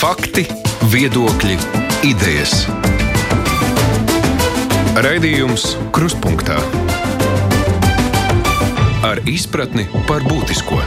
[0.00, 0.46] Fakti,
[0.88, 1.58] viedokļi,
[2.08, 2.62] idejas.
[4.96, 6.56] Raidījums Krustpunktā
[9.04, 10.80] ar izpratni par būtisko.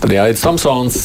[0.00, 0.96] Tad jāiet Samsons.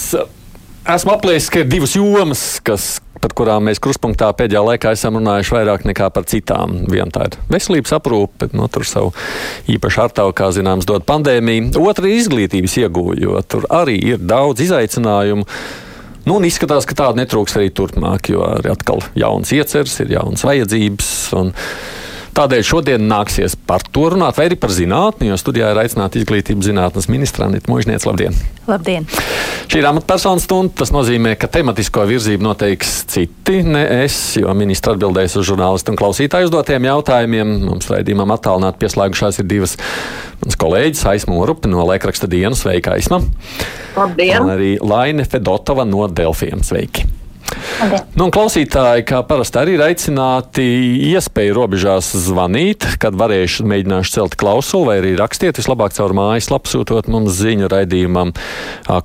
[0.88, 2.88] Esmu aplēsis, ka ir divas jomas, kas,
[3.20, 6.86] par kurām mēs krustpunktā pēdējā laikā esam runājuši vairāk nekā par citām.
[6.88, 9.12] Viena tā ir veselības aprūpe, bet no tur savu
[9.68, 11.74] īpašu artavu, kā zināms, dod pandēmija.
[11.84, 15.44] Otra ir izglītības ieguve, jo tur arī ir daudz izaicinājumu.
[16.24, 20.46] Nu, un izskatās, ka tāda netrūks arī turpmāk, jo ir atkal jauns ieceres, ir jauns
[20.48, 21.10] vajadzības.
[22.34, 26.66] Tādēļ šodien nāksies par to runāt, vai arī par zinātni, jo studijā ir aicināta izglītības
[26.66, 28.08] zinātnes ministra Anita Mūžniec.
[28.10, 28.34] Labdien!
[28.66, 29.06] Labdien!
[29.70, 30.74] Šī ir amatpersonu stunda.
[30.82, 36.02] Tas nozīmē, ka tematisko virzību noteiks citi, ne es, jo ministra atbildēs uz žurnālistu un
[36.02, 37.56] klausītāju uzdotiem jautājumiem.
[37.70, 39.78] Mums raidījumam attālināti pieslēgušās ir divas
[40.42, 42.66] mans kolēģis Aisma Orupa no Laikraksta dienas.
[42.66, 43.22] Sveika, Aisma!
[43.94, 44.40] Labdien!
[44.42, 46.66] Un arī Laine Fedotova no Delfiem.
[46.66, 47.06] Sveiki!
[48.18, 50.66] Nu, klausītāji, kā parasti, arī ir aicināti
[51.12, 57.10] iespēju robežās zvanīt, kad varēšu mēģināšu celt klausuli, vai arī rakstiet vislabāk caur mājaslapu, sūtot
[57.12, 58.34] mums ziņu raidījumam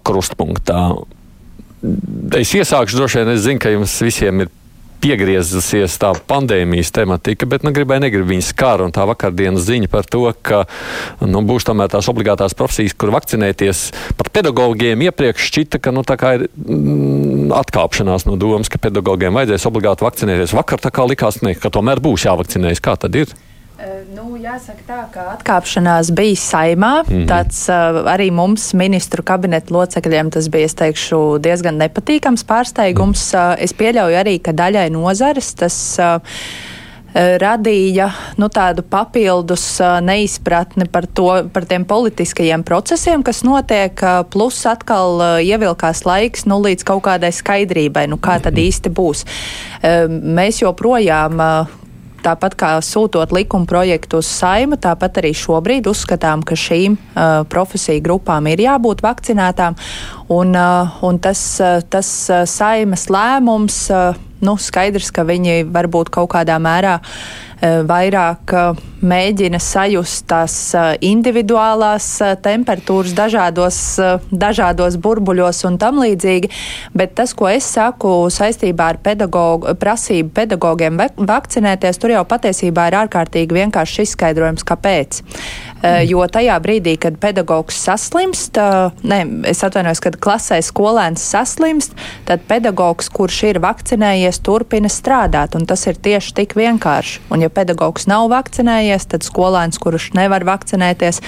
[0.06, 0.82] krustpunktā.
[2.38, 4.54] Es iesākšu droši vien, es zinu, ka jums visiem ir
[5.02, 8.86] piegriezusies tā pandēmijas tematika, bet nu, gribēju, negribu viņas skāra.
[8.88, 10.64] Un tā vakardienas ziņa par to, ka
[11.22, 13.84] nu, būs tomēr tās obligātās profesijas, kur vakcinēties
[14.18, 16.48] pat pedagogiem iepriekš šķita, ka nu, ir
[17.56, 20.56] atkāpšanās no domas, ka pedagogiem vajadzēs obligāti vakcinēties.
[20.56, 22.82] Vakar tā kā likās, ne, ka tomēr būs jāvakcinējas.
[22.84, 23.34] Kā tad ir?
[24.10, 27.04] Nu, jāsaka tā, ka atkāpšanās bija saimā.
[27.04, 27.26] Mm -hmm.
[27.30, 33.22] Tāds uh, arī mums, ministru kabineta locekļiem, tas bija, es teikšu, diezgan nepatīkams pārsteigums.
[33.34, 33.38] Mm.
[33.38, 35.98] Uh, es pieļauju arī, ka daļai nozares tas.
[35.98, 36.20] Uh,
[37.14, 39.64] radīja nu, tādu papildus
[40.04, 43.98] neizpratni par, to, par tiem politiskajiem procesiem, kas notiek,
[44.32, 49.24] plus atkal ievilkās laiks nu, līdz kaut kādai skaidrībai, nu, kā tad īsti būs.
[50.08, 51.40] Mēs joprojām
[52.24, 58.02] Tāpat kā sūtot likuma projektu uz saimu, tāpat arī šobrīd uzskatām, ka šīm uh, profesiju
[58.04, 59.78] grupām ir jābūt vakcinētām.
[60.34, 66.10] Un, uh, un tas, uh, tas uh, saimas lēmums, uh, nu, skaidrs, ka viņi varbūt
[66.14, 68.54] kaut kādā mērā uh, vairāk.
[68.54, 70.54] Uh, mēģina sajust tās
[71.04, 72.06] individuālās
[72.42, 73.78] temperatūras dažādos,
[74.30, 76.50] dažādos burbuļos un tam līdzīgi.
[76.98, 82.98] Bet tas, ko es saku saistībā ar pedagogu, prasību pedagogiem vakcinēties, tur jau patiesībā ir
[83.04, 85.22] ārkārtīgi vienkāršs izskaidrojums, kāpēc.
[85.82, 88.58] Jo tajā brīdī, kad pedagogs saslimst,
[89.06, 91.94] ne, es atvainojos, kad klasē skolēns saslimst,
[92.26, 95.54] tad pedagogs, kurš ir vakcinējies, turpina strādāt.
[95.54, 97.22] Un tas ir tieši tik vienkārši.
[97.30, 101.22] Un ja pedagogs nav vakcinējies, tad skolēns, kurš nevar vakcinēties,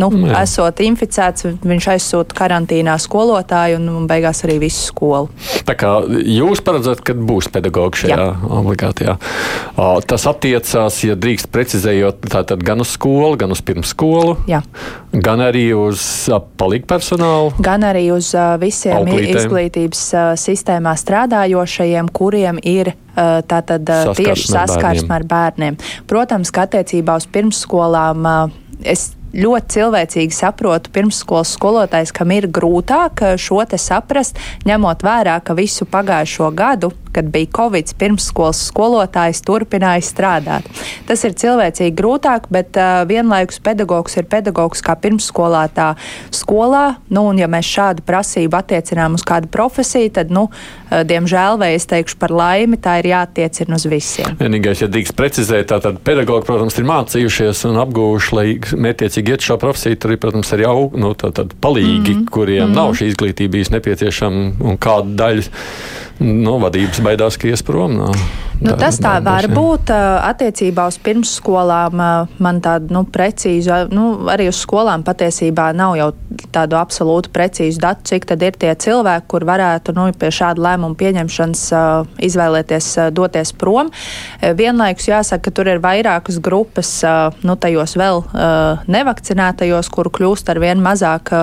[0.00, 0.42] nu, Jā.
[0.44, 5.30] esot inficēts, viņš aizsūta karantīnā skolotāju un, un beigās arī visu skolu.
[5.66, 8.28] Tā kā jūs paredzat, ka būs pedagogi šajā Jā.
[8.60, 9.16] obligātajā.
[10.06, 14.62] Tas attiecās, ja drīkst precizējot, tātad gan uz skolu, gan uz pirmsskolu, Jā.
[15.12, 16.04] gan arī uz
[16.60, 17.54] palīgu personālu.
[17.64, 19.40] Gan arī uz visiem auklītēm.
[19.40, 20.04] izglītības
[20.40, 25.78] sistēmā strādājošajiem, kuriem ir tātad saskarsme tieši saskarsme ar bērniem.
[26.08, 28.28] Protams, ka attiecībā uz pirmsskolām
[28.84, 34.38] es ļoti cilvēcīgi saprotu pirmsskolas skolotājs, kam ir grūtāk šo te saprast,
[34.68, 40.66] ņemot vērā, ka visu pagājušo gadu kad bija Covid, pirmsskolas skolotājs turpināja strādāt.
[41.08, 45.94] Tas ir cilvēcīgi grūtāk, bet uh, vienlaikus pedagogs ir pedagogs kā pirmsskolā, tā
[46.34, 46.98] skolā.
[47.08, 51.72] Nu, un, ja mēs šādu prasību attiecinām uz kādu profesiju, tad, nu, uh, diemžēl, vai
[51.78, 54.36] es teikšu par laimi, tā ir jāattiecina uz visiem.
[54.40, 58.46] Vienīgais, ja drīkst precizēt, tātad pedagogi, protams, ir mācījušies un apguvuši, lai
[58.86, 60.00] mērķiecīgi iet šo profesiju.
[60.02, 62.30] Tur ir, protams, arī jau nu, palīgi, mm -hmm.
[62.30, 62.76] kuriem mm -hmm.
[62.76, 65.42] nav šī izglītība bijis nepieciešama un kāda daļa
[66.18, 67.96] nu, vadības baidās, ka ies prom.
[67.96, 68.10] No,
[68.60, 69.92] nu, tā, tas tā var būt.
[70.26, 72.00] Attiecībā uz pirmsskolām
[72.42, 76.10] man tāda nu, precīza, nu, arī uz skolām patiesībā nav jau
[76.54, 80.98] tādu absolūtu precīzu datu, cik tad ir tie cilvēki, kur varētu nu, pie šāda lēmuma
[80.98, 81.66] pieņemšanas
[82.28, 83.92] izvēlēties doties prom.
[84.40, 86.98] Vienlaikus jāsaka, ka tur ir vairākas grupas,
[87.46, 88.24] nu, tajos vēl
[88.90, 91.34] nevakcinētajos, kuru kļūst ar vien mazāk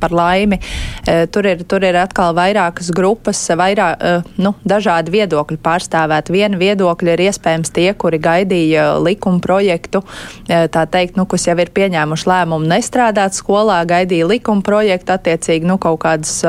[0.00, 0.60] par laimi.
[1.06, 6.32] E, tur ir, tur ir atkal vairākas grupas, vairāk, e, nu, dažādi viedokļi pārstāvēt.
[6.32, 10.02] Viena viedokļa ir iespējams tie, kuri gaidīja likuma projektu,
[10.48, 15.78] tā teikt, nu, kas jau ir pieņēmuši lēmumu nestrādāt skolā, gaidīja likuma projektu, attiecīgi, nu,
[15.80, 16.40] kaut kādas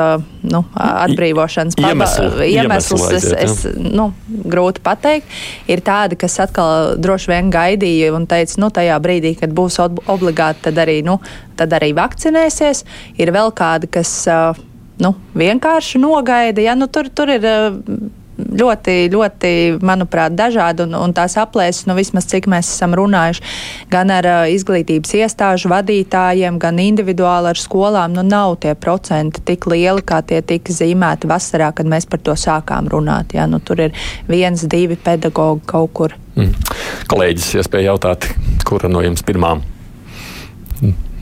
[0.42, 3.06] nu, atbrīvošanas iemesli, iemeslus.
[3.16, 5.30] Es, es, nu, grūti pateikt.
[5.70, 10.66] Ir tādi, kas atkal droši vien gaidīja un teica, nu, tajā brīdī, kad būs obligāti,
[10.68, 11.18] tad arī, nu,
[11.58, 12.84] tad arī vakcinēsies.
[13.22, 14.12] Ir vēl kādi, kas
[15.02, 16.62] nu, vienkārši nogaida.
[16.62, 17.46] Ja, nu, tur, tur ir
[18.42, 19.50] ļoti, ļoti,
[19.84, 23.44] manuprāt, dažādi, un, un tās aplēses, nu, vismaz cik mēs esam runājuši,
[23.92, 29.68] gan ar uh, izglītības iestāžu vadītājiem, gan individuāli ar skolām, nu, nav tie procenti tik
[29.70, 33.36] lieli, kā tie tika zīmēti vasarā, kad mēs par to sākām runāt.
[33.36, 33.48] Ja?
[33.50, 33.96] Nu, tur ir
[34.30, 36.16] viens, divi pedagogi kaut kur.
[36.36, 36.56] Mm.
[37.12, 38.30] Kolēģis, iespēja jautāt,
[38.68, 39.60] kura no jums pirmām?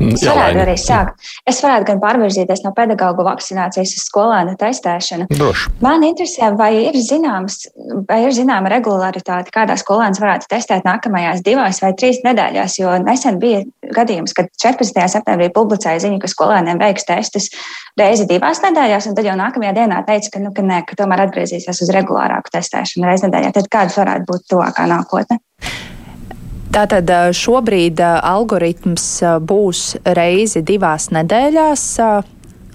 [0.00, 1.30] Es varētu arī sākt.
[1.48, 5.26] Es varētu gan pārvirzīties no pedagoģa vakcinācijas uz skolēnu testēšanu.
[5.32, 5.72] Droši.
[5.84, 7.66] Man interesē, vai ir zināms,
[8.08, 13.40] vai ir zināma regularitāte, kādā skolēns varētu testēt nākamajās divās vai trīs nedēļās, jo nesen
[13.42, 13.62] bija
[13.92, 15.04] gadījums, kad 14.
[15.12, 17.50] septembrī publicēja ziņu, ka skolēniem veiks testus
[18.00, 21.26] reizi divās nedēļās, un tad jau nākamajā dienā teica, ka, nu, ka, nē, ka tomēr
[21.26, 23.54] atgriezīsies uz regulārāku testēšanu reizi nedēļā.
[23.58, 25.42] Tad kāda varētu būt tuvākā nākotne?
[26.70, 29.06] Tātad šobrīd algoritms
[29.42, 31.86] būs reizi divās nedēļās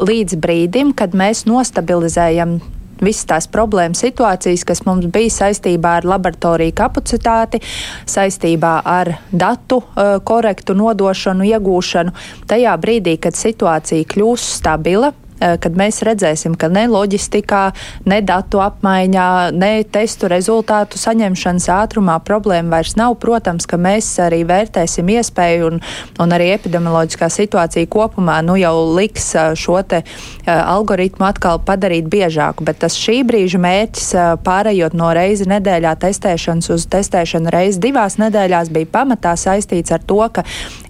[0.03, 2.57] līdz brīdim, kad mēs nostabilizējam
[2.99, 7.61] visas tās problēmas situācijas, kas mums bija saistībā ar laboratoriju kapacitāti,
[8.03, 9.81] saistībā ar datu
[10.27, 12.15] korektu nodošanu, iegūšanu.
[12.51, 17.63] Tajā brīdī, kad situācija kļūs stabila, kad mēs redzēsim, ka ne loģistikā,
[18.09, 23.17] ne datu apmaiņā, ne testu rezultātu saņemšanas ātrumā problēma vairs nav.
[23.21, 25.81] Protams, ka mēs arī vērtēsim iespēju un,
[26.21, 32.09] un arī epidemioloģiskā situācija kopumā nu, jau liks eh, šo te eh, algoritmu atkal padarīt
[32.11, 34.09] biežāku, bet tas šī brīža mērķis
[34.45, 40.21] pārējot no reizi nedēļā testēšanas uz testēšanu reizi divās nedēļās bija pamatā saistīts ar to,
[40.33, 40.45] ka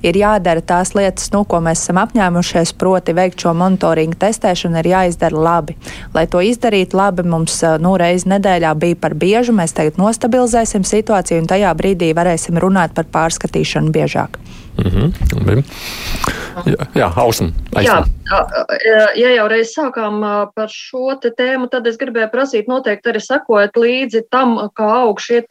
[0.05, 4.83] ir jādara tās lietas, nu, ko mēs esam apņēmušies, proti veikt šo monitoringu testu testēšana
[4.83, 5.77] ir jāizdara labi.
[6.13, 9.55] Lai to izdarītu labi, mums nu, reizi nedēļā bija par biežu.
[9.55, 14.39] Mēs tagad nostabilizēsim situāciju un tajā brīdī varēsim runāt par pārskatīšanu biežāk.
[14.75, 15.63] Mm -hmm.
[16.65, 17.49] Jā, jā Ausma.
[17.71, 18.03] Jā,
[19.15, 20.19] ja jau reiz sākām
[20.55, 25.41] par šo tēmu, tad es gribēju prasīt noteikti arī sakojot līdzi tam, kā aug šie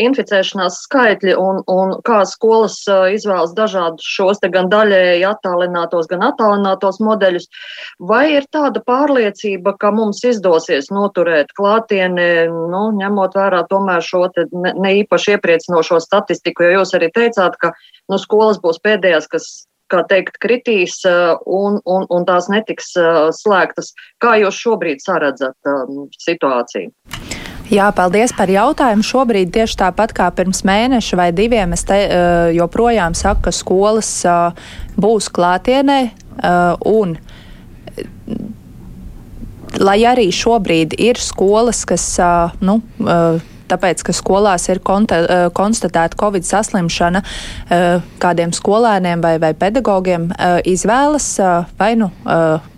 [0.00, 2.78] inficēšanās skaitļi un, un kā skolas
[3.12, 7.48] izvēlas dažādus šos gan daļēji attālinātos, gan attālinātos modeļus.
[7.98, 14.74] Vai ir tāda pārliecība, ka mums izdosies noturēt klātieni, nu, ņemot vērā tomēr šo ne,
[14.74, 17.72] ne īpaši iepriecinošo statistiku, jo jūs arī teicāt, ka
[18.10, 19.48] nu, skolas būs pēdējās, kas
[19.92, 22.92] kā teikt, kritīs un, un, un tās netiks
[23.38, 23.92] slēgtas.
[24.22, 25.74] Kā jūs šobrīd saredzat
[26.26, 27.35] situāciju?
[27.66, 29.02] Jā, paldies par jautājumu.
[29.06, 34.10] Šobrīd tieši tāpat kā pirms mēneša vai diviem es te, uh, joprojām saku, ka skolas
[34.28, 34.54] uh,
[34.94, 37.16] būs klātienē uh, un
[39.82, 42.06] lai arī šobrīd ir skolas, kas
[42.64, 42.78] nu,
[43.70, 47.86] tāpēc, ka skolās ir eh, konstatēta covid saslimšana, eh,
[48.22, 51.28] kādiem skolēniem vai, vai pedagogiem eh, izvēlas
[51.78, 52.10] vai nu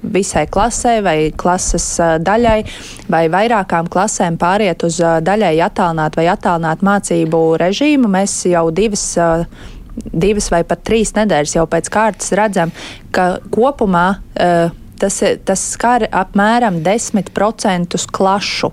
[0.02, 1.87] visai klasē vai klases
[2.25, 2.58] daļai
[3.11, 8.11] vai vairākām klasēm pāriet uz daļai attālināt vai attālināt mācību režīmu.
[8.11, 9.05] Mēs jau divas
[9.99, 12.70] divas vai pat trīs nedēļas jau pēc kārtas redzam,
[13.11, 18.72] ka kopumā uh, tas, tas skar apmēram 10% klašu.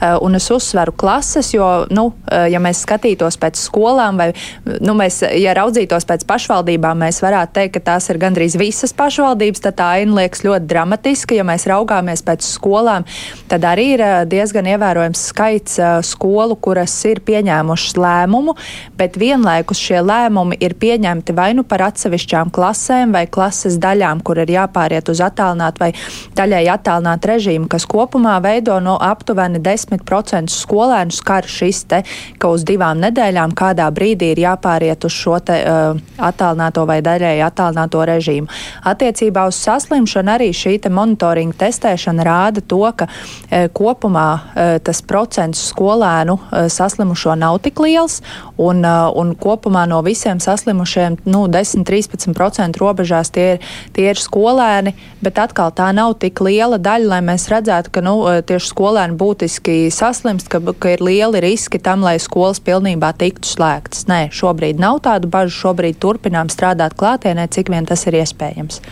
[0.00, 4.32] Eh, un es uzsveru klases, jo, nu, eh, ja mēs skatītos pēc skolām vai,
[4.64, 9.64] nu, mēs, ja raudzītos pēc pašvaldībām, mēs varētu teikt, ka tās ir gandrīz visas pašvaldības,
[9.64, 11.34] tad tā aina liekas ļoti dramatiska.
[11.34, 13.06] Ja mēs raugāmies pēc skolām,
[13.48, 18.54] tad arī ir eh, diezgan ievērojams skaits skolu, kuras ir pieņēmušas lēmumu,
[18.98, 24.38] bet vienlaikus šie lēmumi ir pieņemti vai nu par atsevišķām klasēm vai klases daļām, kur
[24.42, 25.92] ir jāpāriet uz attālinājumu attālināt vai
[26.36, 32.02] daļai attālināt režīmu, kas kopumā veido no aptuveni 10% skolēnu skar šis te,
[32.38, 37.40] ka uz divām nedēļām kādā brīdī ir jāpāriet uz šo te uh, attālināto vai daļai
[37.46, 38.48] attālināto režīmu.
[38.84, 45.02] Attiecībā uz saslimšanu arī šī te monitoringa testēšana rāda to, ka uh, kopumā uh, tas
[45.02, 48.20] procents skolēnu uh, saslimušo nav tik liels
[48.56, 54.94] un, uh, un kopumā no visiem saslimušiem nu, 10-13% robežās tie ir, tie ir skolēni,
[55.24, 58.72] bet atkal atkal tā nav tik liela daļa, lai mēs redzētu, ka nu, e, tieši
[58.72, 64.08] skolēni būtiski saslimst, ka, ka ir lieli riski tam, lai skolas pilnībā tiktu slēgtas.
[64.10, 68.82] Nē, šobrīd nav tādu bažu, šobrīd turpinām strādāt klātienē, cik vien tas ir iespējams.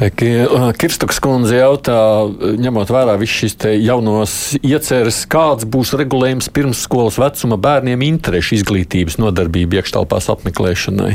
[0.00, 1.98] Kirstuks kundze jautā,
[2.60, 9.80] ņemot vērā visus šīs jaunos ieceres, kāds būs regulējums pirmsskolas vecuma bērniem interešu izglītības nodarbību
[9.80, 11.14] iekštelpās apmeklēšanai?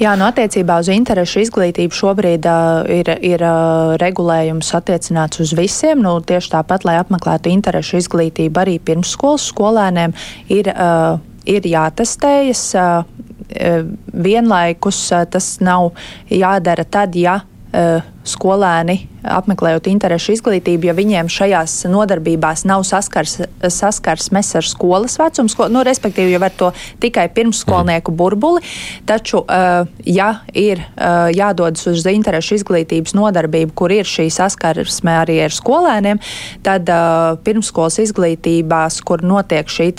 [0.00, 5.52] Jā, no nu, attiecībā uz interešu izglītību šobrīd uh, ir, ir uh, regulējums attiecināts uz
[5.52, 6.00] visiem.
[6.00, 10.14] Nu, tieši tāpat, lai apmeklētu interešu izglītību arī pirmsskolas skolēniem,
[10.56, 12.64] ir, uh, ir jātestējas.
[12.80, 13.04] Uh,
[14.24, 15.90] vienlaikus uh, tas nav
[16.32, 24.54] jādara tad, ja uh, skolēni apmeklējot interešu izglītību, ja viņiem šajās nodarbībās nav saskars, saskarsmes
[24.58, 26.70] ar skolas vecumu, sko, nu, respektīvi jau ar to
[27.02, 28.62] tikai pirmsskolnieku burbuli.
[29.08, 35.40] Taču, uh, ja ir uh, jādodas uz interešu izglītības nodarbību, kur ir šī saskarsme arī
[35.44, 36.20] ar skolēniem,
[36.66, 39.90] tad uh, pirmsskolas izglītībās, kur notiek šī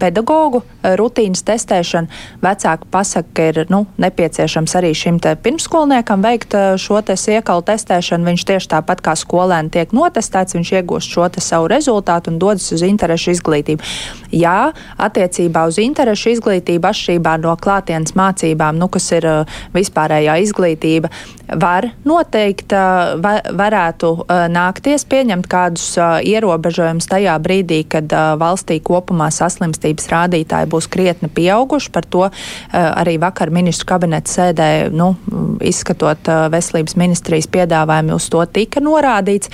[0.00, 0.62] pedagoģu
[0.98, 7.64] rutīnas testēšana, vecāki pasaka, ka ir nu, nepieciešams arī šim pirmsskolniekam veikt šo te iekalu
[7.66, 8.26] testēšanu.
[8.30, 12.82] Viņš tieši tāpat kā skolēni tiek notestēts, viņš iegūst šo savu rezultātu un dodas uz
[12.86, 13.82] interešu izglītību.
[14.32, 21.10] Jā, attiecībā uz interešu izglītību atšķirībā no klātienes mācībām, nu, kas ir uh, vispārējā izglītība,
[21.62, 29.28] var noteikt, uh, va, varētu uh, nākties pieņemt kādus ierobežojumus tajā brīdī, kad valstī kopumā
[29.34, 31.90] saslimstības rādītāji būs krietni pieauguši.
[31.92, 32.28] Par to
[32.72, 35.12] arī vakar ministru kabineta sēdē, nu,
[35.64, 39.50] izskatot veselības ministrijas piedāvājumu, uz to tika norādīts,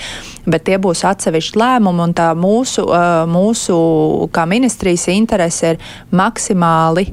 [0.49, 2.85] bet tie būs atsevišķi lēmumi, un tā mūsu,
[3.29, 3.79] mūsu
[4.35, 7.09] kā ministrijas interese ir maksimāli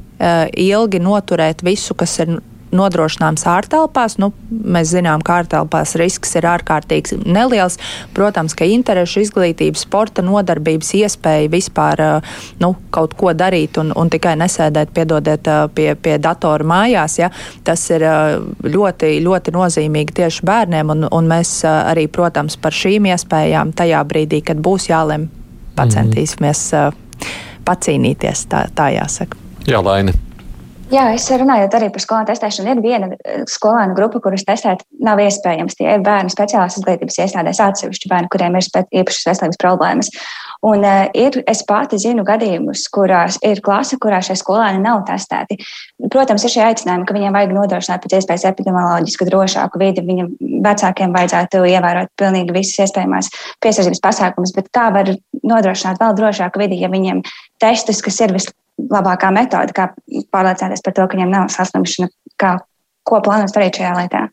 [0.67, 2.39] ilgi noturēt visu, kas ir
[2.77, 4.19] nodrošināms ārtelpās.
[4.23, 7.79] Nu, mēs zinām, ka ārtelpās risks ir ārkārtīgi neliels.
[8.17, 12.03] Protams, ka interešu izglītības, sporta nodarbības iespēja vispār
[12.63, 17.31] nu, kaut ko darīt un, un tikai nesēdēt, piedodiet, pie, pie datora mājās, ja,
[17.67, 18.05] tas ir
[18.67, 20.93] ļoti, ļoti nozīmīgi tieši bērniem.
[20.97, 25.29] Un, un mēs arī, protams, par šīm iespējām tajā brīdī, kad būs jālem,
[25.77, 27.35] pacentīsimies mm.
[27.67, 29.45] pacīnīties, tā, tā jāsaka.
[29.67, 30.15] Jā, Laina.
[30.87, 32.71] Jā, es runāju arī par skolēnu testēšanu.
[32.77, 35.75] Ir viena eh, skolēnu grupa, kurus testēt nav iespējams.
[35.75, 38.69] Tie ir bērni speciālās izglītības iestādēs, atsevišķi bērni, kuriem ir
[39.01, 40.11] īpašas veselības problēmas.
[40.67, 45.59] Un uh, ir, es pati zinu gadījumus, kurās ir klase, kurā šie skolēni nav testēti.
[46.13, 50.05] Protams, ir šie aicinājumi, ka viņiem vajag nodrošināt pēc iespējas epidemioloģisku drošāku vidi.
[50.07, 50.31] Viņam
[50.65, 53.33] vecākiem vajadzētu ievērot pilnīgi visas iespējamās
[53.65, 55.11] piesardzības pasākumus, bet kā var
[55.43, 57.25] nodrošināt vēl drošāku vidi, ja viņiem
[57.63, 59.91] testus, kas ir vislabāk labākā metode, kā
[60.33, 62.57] pārliecināties par to, ka viņiem nav saslimšana, kā,
[63.07, 64.27] ko plānot darīt šajā lietā.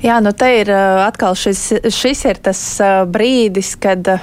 [0.00, 2.60] Jā, nu te ir atkal šis, šis ir tas
[3.12, 4.14] brīdis, kad,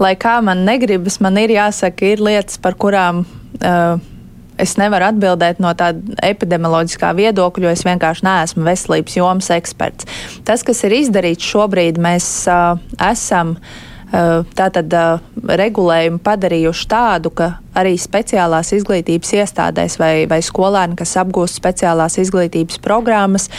[0.00, 3.98] lai kā man negribas, man ir jāsaka, ir lietas, par kurām uh,
[4.56, 10.08] es nevaru atbildēt no tāda epidemioloģiskā viedokļa, jo es vienkārši neesmu veselības jomas eksperts.
[10.48, 13.84] Tas, kas ir izdarīts šobrīd, mēs uh, esam uh, Eh,
[14.56, 14.94] tātad
[15.60, 22.80] regulējumu padarījuši tādu, ka arī speciālās izglītības iestādēs vai, vai skolēni, kas apgūst speciālās izglītības
[22.84, 23.50] programmas,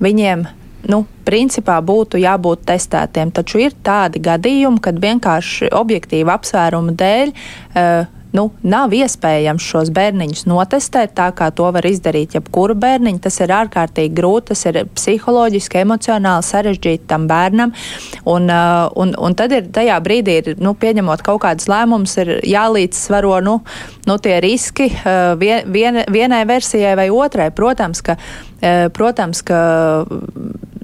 [0.00, 0.46] viņiem
[0.88, 3.32] nu, principā būtu jābūt testētiem.
[3.34, 10.46] Taču ir tādi gadījumi, kad vienkārši objektīva apsvērumu dēļ uh, nu, nav iespējams šos bērniņus
[10.48, 13.22] notestēt tā, kā to var izdarīt jebkuru bērniņu.
[13.24, 17.74] Tas ir ārkārtīgi grūti, tas ir psiholoģiski, emocionāli sarežģīti tam bērnam.
[18.28, 22.34] Un, uh, un, un tad ir tajā brīdī, ir, nu, pieņemot kaut kādus lēmumus, ir
[22.46, 23.58] jālīdzsvaro nu,
[24.08, 27.50] nu, tie riski uh, vien, vien, vienai versijai vai otrai.
[27.54, 29.60] Protams, ka, uh, protams, ka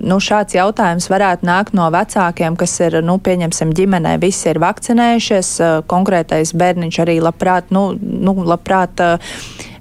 [0.05, 5.55] nu, šāds jautājums varētu nākt no vecākiem, kas ir, nu, pieņemsim, ģimenē, visi ir vakcinējušies,
[5.91, 9.19] konkrētais bērniņš arī labprāt, nu, nu labprāt Eh,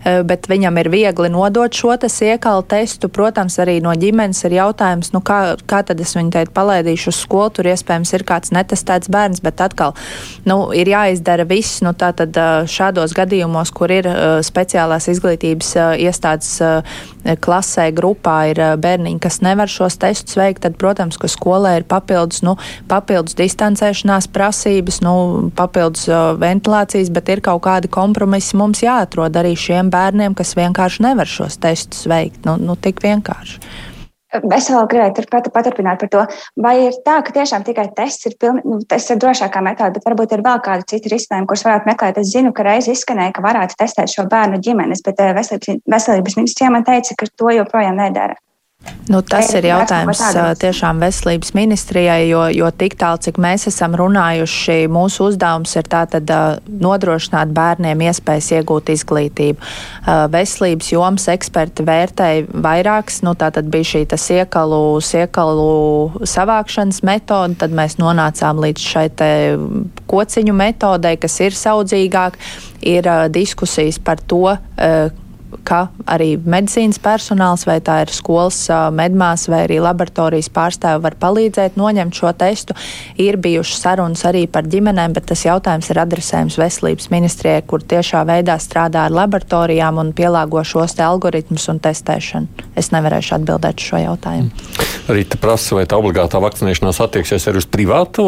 [0.04, 3.10] bet viņam ir viegli nodot šo iekalu testu.
[3.10, 7.22] Protams, arī no ģimenes ir jautājums, nu kā, kā tad es viņu teikt palaidīšu uz
[7.24, 9.96] skolu, tur iespējams ir kāds netestēts bērns, bet atkal
[10.50, 11.82] nu, ir jāizdara viss.
[11.86, 16.60] Nu, tātad eh, šādos gadījumos, kur ir eh, speciālās izglītības iestādes
[17.24, 22.42] klasē, grupā ir bērniņi, kas nevar šos testus veikt, tad, protams, ka skolē ir papildus,
[22.44, 22.58] nu,
[22.92, 25.16] papildus distancēšanās prasības, nu,
[25.56, 26.10] papildus
[26.42, 31.60] ventilācijas, bet ir kaut kādi kompromisi mums jāatrod arī šiem bērniem, kas vienkārši nevar šos
[31.62, 32.44] testus veikt.
[32.48, 33.62] Nu, nu, tik vienkārši.
[34.34, 36.22] Es vēl gribēju turpat paturpināt par to,
[36.58, 40.08] vai ir tā, ka tiešām tikai tests ir, pilni, nu, tests ir drošākā metode, bet
[40.10, 42.18] varbūt ir vēl kādi citi risinājumi, kurus varētu meklēt.
[42.18, 46.40] Es zinu, ka reiz izskanēja, ka varētu testēt šo bērnu ģimenes, bet eh, veselības, veselības
[46.40, 48.40] ministrijā man teica, ka to joprojām nedara.
[49.12, 50.22] Nu, tas ir jautājums
[50.62, 56.30] tiešām veselības ministrijai, jo, jo tik tālu, cik mēs esam runājuši, mūsu uzdevums ir tātad
[56.68, 59.60] nodrošināt bērniem iespējas iegūt izglītību.
[60.32, 67.76] Veselības jomas eksperti vērtēja vairākas, nu tātad bija šī tas iekalu, iekalu savākšanas metode, tad
[67.76, 69.08] mēs nonācām līdz šai
[70.12, 72.40] kociņu metodei, kas ir saudzīgāk,
[72.88, 74.46] ir diskusijas par to,
[75.66, 78.60] ka arī medicīnas personāls, vai tā ir skolas
[78.94, 82.76] medmās vai arī laboratorijas pārstāvi, var palīdzēt noņemt šo testu.
[83.22, 88.26] Ir bijušas sarunas arī par ģimenēm, bet tas jautājums ir adresējums veselības ministrijai, kur tiešā
[88.28, 92.68] veidā strādā ar laboratorijām un pielāgo šos te algoritmus un testēšanu.
[92.80, 94.52] Es nevarēšu atbildēt šo jautājumu.
[95.04, 98.28] Rīta prasa, vai tā obligātā vakcinēšanās attieksies arī uz privāto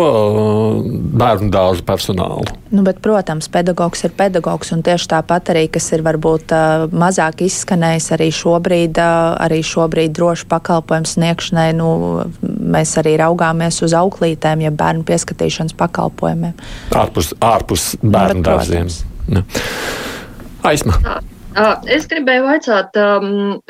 [1.16, 2.48] bērnu dārzu personālu.
[2.76, 6.52] Nu, bet, protams, pedagogs ir pedagogs, un tieši tāpat arī, kas ir varbūt
[6.92, 11.90] mazāk izskanējis arī šobrīd, arī šobrīd droši pakalpojumu sniegšanai, nu,
[12.44, 16.58] mēs arī raugāmies uz auklītēm, ja bērnu pieskatīšanas pakalpojumiem.
[16.96, 18.92] Ārpus, ārpus bērnu nu, dārziem.
[20.66, 21.00] Aizma.
[21.88, 23.28] Es gribēju vaicāt um,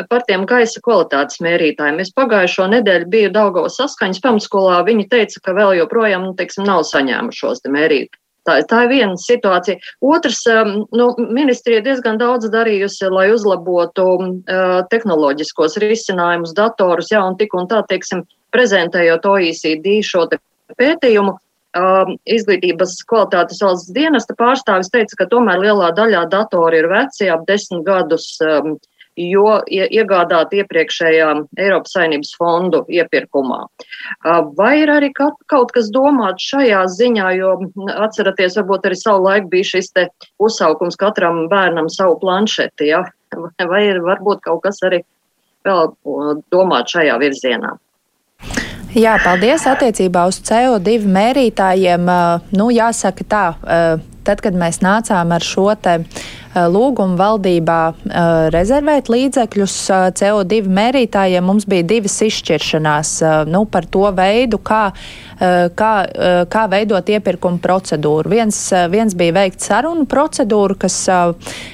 [0.09, 1.99] par tiem gaisa kvalitātes mērītājiem.
[2.01, 4.79] Es pagājušo nedēļu biju Daugavas saskaņas pamatskolā.
[4.87, 8.17] Viņi teica, ka vēl joprojām, nu, teiksim, nav saņēmuši šos te mērīt.
[8.45, 9.79] Tā, tā ir viena situācija.
[10.05, 17.39] Otrs, um, nu, ministrija diezgan daudz darījusi, lai uzlabotu uh, tehnoloģiskos risinājumus, datorus, jā, un
[17.39, 18.21] tik un tā, teiksim,
[18.53, 20.27] prezentējot OECD šo
[20.77, 21.39] pētījumu
[21.75, 27.43] Um, izglītības kvalitātes valsts dienesta pārstāvis teica, ka tomēr lielā daļā datori ir veci, ap
[27.49, 28.77] desmit gadus, um,
[29.15, 31.29] jo iegādāti iepriekšējā
[31.61, 33.61] Eiropas saimnības fondu iepirkumā.
[34.57, 37.55] Vai ir arī kaut kas domāts šajā ziņā, jo
[37.95, 40.07] atceraties, varbūt arī savu laiku bija šis te
[40.43, 43.05] uzsaukums katram bērnam savu planšeti, ja?
[43.71, 45.01] vai ir varbūt kaut kas arī
[45.65, 47.75] vēl uh, domāt šajā virzienā?
[48.95, 49.65] Jā, paldies.
[49.67, 52.07] Attiecībā uz CO2 mērītājiem,
[52.55, 53.43] nu, jāsaka tā,
[54.23, 55.97] tad, kad mēs nācām ar šo te
[56.55, 57.79] lūgumu valdībā
[58.55, 59.75] rezervēt līdzekļus
[60.19, 63.15] CO2 mērītājiem, mums bija divas izšķiršanās
[63.51, 64.85] nu, par to veidu, kā
[65.35, 68.29] Eh, kā, eh, kā veidot iepirkuma procedūru.
[68.31, 70.95] Viens, eh, viens bija veikt sarunu procedūru, kas,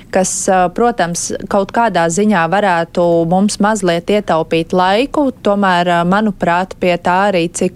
[0.09, 5.31] kas, protams, kaut kādā ziņā varētu mums mazliet ietaupīt laiku.
[5.43, 7.75] Tomēr, manuprāt, pie tā arī, cik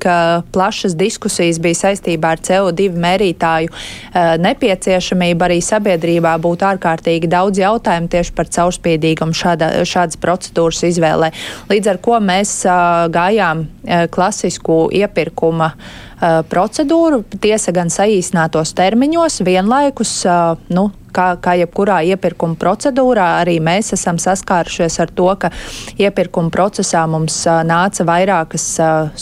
[0.52, 3.70] plašas diskusijas bija saistībā ar CO2 mērītāju
[4.40, 6.95] nepieciešamību, arī sabiedrībā būtu ārkārtīgi
[7.32, 11.32] daudz jautājumu tieši par caurspīdīgumu šāda, šādas procedūras izvēlē.
[11.72, 12.62] Līdz ar ko mēs
[13.12, 13.66] gājām
[14.12, 15.74] klasisku iepirkuma
[16.52, 20.22] procedūru, tiesa gan saīsinātos termiņos, vienlaikus
[20.74, 25.52] nu, kā, kā jebkurā iepirkuma procedūrā, arī mēs esam saskārušies ar to, ka
[26.02, 27.38] iepirkuma procesā mums
[27.68, 28.68] nāca vairākas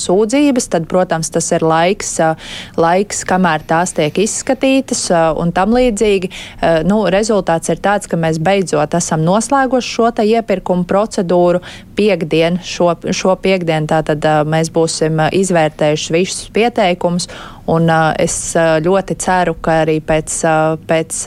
[0.03, 2.15] sūdzības, tad, protams, tas ir laiks,
[2.79, 5.05] laiks kamēr tās tiek izskatītas
[5.39, 6.31] un tam līdzīgi.
[6.89, 11.61] Nu, rezultāts ir tāds, ka mēs beidzot esam noslēguši šo iepirkuma procedūru
[11.97, 16.82] piekdien, šo, šo piekdienu tātad mēs būsim izvērtējuši visus pieteikumus,
[17.73, 20.39] un es ļoti ceru, ka arī pēc,
[20.89, 21.21] pēc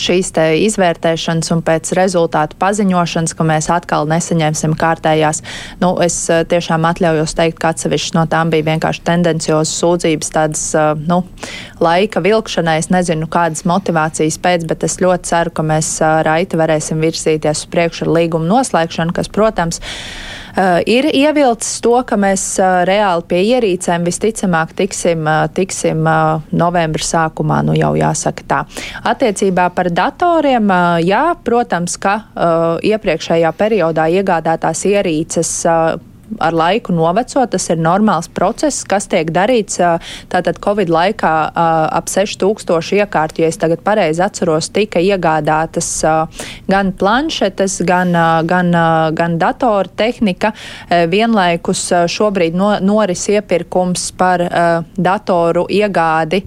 [0.00, 0.32] šīs
[0.66, 5.42] izvērtēšanas un pēc rezultātu paziņošanas, ka mēs atkal nesaņemsim kārtējās.
[5.82, 6.16] Nu, es
[6.50, 10.64] tiešām atļaujos teikt, ka atsevišķi no tām bija vienkārši tendenciozas sūdzības, tādas
[11.06, 11.22] nu,
[11.84, 12.78] laika vilkšanai.
[12.82, 17.70] Es nezinu, kādas motivācijas pēc, bet es ļoti ceru, ka mēs raiti varēsim virzīties uz
[17.70, 20.33] priekšu ar līgumu noslēgšanu, kas, protams, Uh,
[20.86, 26.06] ir ievilcis to, ka mēs uh, reāli pie ierīcēm visticamāk tiksim, uh, tiksim
[26.54, 28.62] novembra sākumā, nu jau jāsaka tā.
[29.10, 30.70] Attiecībā par datoriem,
[31.04, 32.14] jā, protams, ka
[32.84, 35.52] iepriekšējā periodā iegādātās ierīces
[36.38, 37.44] ar laiku noveco.
[37.50, 39.80] Tas ir normāls process, kas tiek darīts
[40.32, 43.44] tātad Covid laikā ap 6000 iekārtu.
[43.44, 45.90] Ja es tagad pareizi atceros, tika iegādātas
[46.70, 48.14] gan planšetes, gan,
[48.48, 48.72] gan,
[49.14, 50.54] gan datora tehnika.
[51.10, 54.44] Vienlaikus šobrīd no, noris iepirkums par
[54.96, 56.44] datoru iegādi.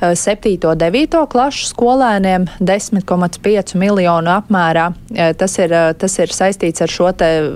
[0.00, 0.58] 7.
[0.70, 1.26] un 9.
[1.26, 4.92] klašu skolēniem 10,5 miljonu apmērā.
[5.14, 7.12] Eh, tas ir, eh, tas ir saistīts ar šo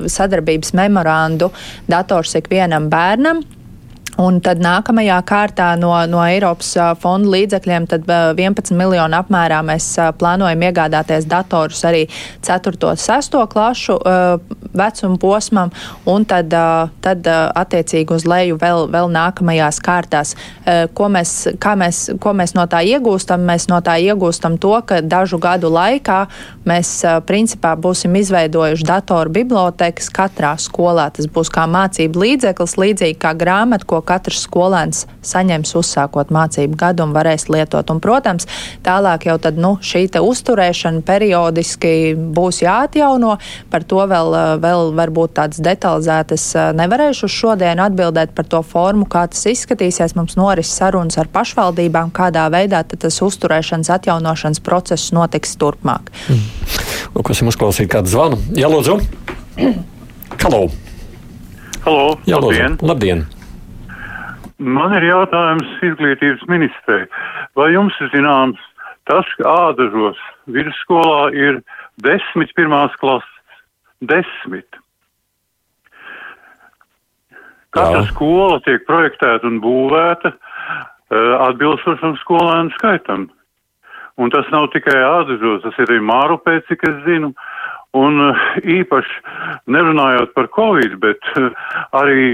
[0.08, 1.52] sadarbības memorandu
[1.88, 3.44] dators ikvienam bērnam.
[4.20, 9.86] Un tad nākamajā kārtā no, no Eiropas fonda līdzekļiem 11 miljonu apmērā mēs
[10.20, 12.02] plānojam iegādāties datorus arī
[12.44, 12.76] 4.
[12.90, 13.38] un 6.
[13.48, 13.96] klašu
[14.76, 15.72] vecuma posmam,
[16.08, 16.52] un tad,
[17.04, 20.34] tad attiecīgi uz leju vēl, vēl nākamajās kārtās.
[20.92, 23.48] Ko mēs, mēs, ko mēs no tā iegūstam?
[23.48, 26.20] Mēs no tā iegūstam to, ka dažu gadu laikā
[26.68, 26.92] mēs
[27.28, 31.08] principā būsim izveidojuši datoru bibliotekas katrā skolā.
[31.16, 37.14] Tas būs kā mācību līdzeklis, līdzīgi kā grāmata, katrs skolēns saņems uzsākot mācību gadu un
[37.14, 37.90] varēs lietot.
[37.92, 38.48] Un, protams,
[38.84, 43.36] tālāk jau tad, nu, šī uzturēšana periodiski būs jāatjauno.
[43.72, 49.46] Par to vēl, vēl varbūt tādas detalizētas nevarēšu šodien atbildēt par to formu, kā tas
[49.50, 50.16] izskatīsies.
[50.18, 56.12] Mums noris sarunas ar pašvaldībām, kādā veidā tas uzturēšanas atjaunošanas process notiks turpmāk.
[56.28, 56.46] Mm.
[57.16, 58.40] Lūk, esam uzklausījuši kādu zvanu.
[58.56, 58.98] Jā, lūdzu!
[60.42, 60.66] Halo!
[61.82, 62.18] Halo!
[62.26, 62.78] Jā, labdien!
[62.82, 63.24] labdien.
[64.62, 67.06] Man ir jautājums izglītības ministrei.
[67.58, 68.60] Vai jums ir zināms
[69.10, 71.58] tas, ka ādažos vidusskolā ir
[72.04, 73.28] desmit pirmās klases?
[74.06, 74.78] Desmit.
[77.74, 80.34] Katra skola tiek projektēta un būvēta
[81.48, 83.30] atbilstošam skolēnu skaitam.
[84.20, 87.32] Un tas nav tikai ādažos, tas ir arī mārupē, cik es zinu.
[87.92, 88.16] Un
[88.64, 89.18] īpaši
[89.68, 91.26] nerunājot par covid, bet
[92.00, 92.30] arī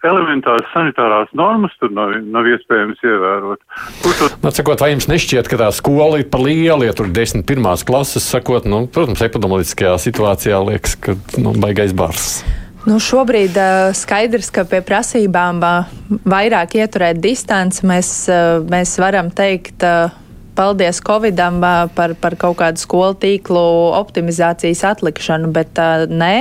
[0.00, 3.60] elementāras sanitārās normas tur nav, nav iespējams ievērot.
[4.00, 4.30] To...
[4.40, 7.44] Nu, sakot, vai jums nešķiet, ka tā skola ir par lielu, ja tur ir 10
[7.48, 12.40] pirmās klases, sakot, nu, protams, epidemioloģiskajā situācijā liekas, ka nu, baigais bars.
[12.84, 15.94] Nu, šobrīd uh, skaidrs, ka pie prasībām uh,
[16.28, 19.84] vairāk ieturēt distanci mēs, uh, mēs varam teikt.
[19.84, 20.23] Uh,
[20.56, 21.60] paldies Covidam
[21.94, 23.64] par, par kaut kādu skolu tīklu
[23.98, 26.34] optimizācijas atlikšanu, bet nē,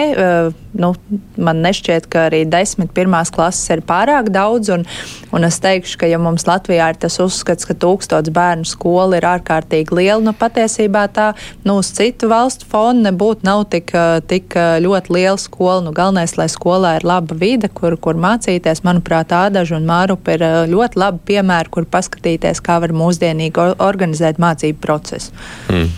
[0.74, 0.94] nu,
[1.38, 4.86] man nešķiet, ka arī desmit pirmās klases ir pārāk daudz, un,
[5.34, 9.28] un es teikšu, ka ja mums Latvijā ir tas uzskats, ka tūkstots bērnu skola ir
[9.28, 11.32] ārkārtīgi liela, nu patiesībā tā,
[11.68, 13.94] nu, uz citu valstu fonu nebūtu nav tik,
[14.30, 15.82] tik ļoti liela skola.
[15.86, 20.46] Nu, galvenais, lai skolā ir laba vide, kur, kur mācīties, manuprāt, Ādaža un Mārupa ir
[20.72, 25.34] ļoti labi piemēri, kur paskatīties, kā var mūsdienīgi organizēt mācību procesu.
[25.72, 25.90] Mm.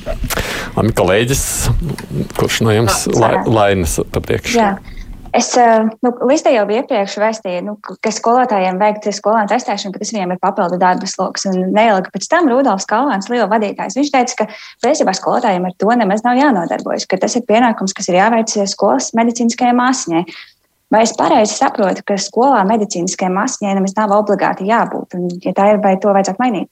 [0.75, 1.43] Man kolēģis,
[2.35, 4.57] kurš no jums la, lainas pa priekšu?
[4.65, 4.75] Jā.
[5.36, 5.49] Es
[5.99, 10.32] nu, listē jau biju iepriekš vēstīju, nu, ka skolotājiem veikt skolēnu testēšanu, ka tas viņiem
[10.32, 11.43] ir papildu darbas lokus.
[11.49, 14.47] Un neilgi pēc tam Rudolfs Kalvāns, Liela vadītājs, viņš teica, ka
[14.86, 19.12] principā skolotājiem ar to nemaz nav jānodarbojas, ka tas ir pienākums, kas ir jāveic skolas
[19.19, 20.23] medicīniskajai māsņai.
[20.93, 25.19] Vai es pareizi saprotu, ka skolā medicīniskajai māsņai nemaz nav obligāti jābūt?
[25.19, 26.71] Un, ja tā ir, vai to vajadzētu mainīt?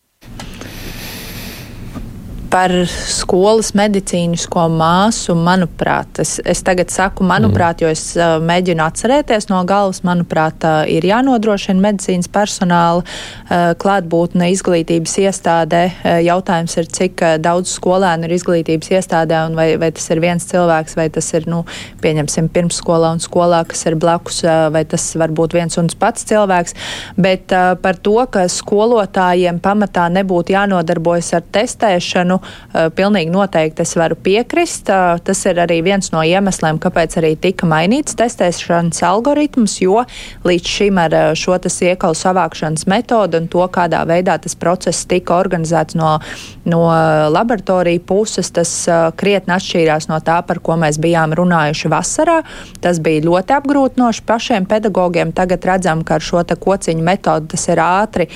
[2.53, 2.71] Par
[3.09, 9.63] skolas medicīnisko māsu, manuprāt, es, es tagad saku, manuprāt, jo es uh, mēģinu atcerēties no
[9.65, 15.81] galvas, manuprāt, uh, ir jānodrošina medicīnas personāla uh, klātbūtne izglītības iestādē.
[15.95, 20.21] Uh, jautājums ir, cik uh, daudz skolēnu ir izglītības iestādē un vai, vai tas ir
[20.21, 21.63] viens cilvēks, vai tas ir, nu,
[22.05, 26.29] pieņemsim, pirmsskolā un skolā, kas ir blakus, uh, vai tas var būt viens un pats
[26.29, 26.77] cilvēks.
[27.17, 32.42] Bet uh, par to, ka skolotājiem pamatā nebūtu jānodarbojas ar testēšanu,
[32.73, 34.89] pilnīgi noteikti es varu piekrist.
[34.89, 40.03] Eh, tas ir arī viens no iemesliem, kāpēc arī tika mainīts testēšanas algoritms, jo
[40.47, 45.35] līdz šim ar eh, šo iekalu savākšanas metodu un to, kādā veidā tas process tika
[45.37, 46.17] organizēts no,
[46.65, 46.81] no
[47.33, 48.71] laboratoriju puses, tas
[49.19, 52.39] krietni atšķīrās no tā, par ko mēs bijām runājuši vasarā.
[52.83, 55.33] Tas bija ļoti apgrūtinoši pašiem pedagogiem.
[55.35, 58.27] Tagad redzam, ka ar šo kociņu metodu tas ir ātri,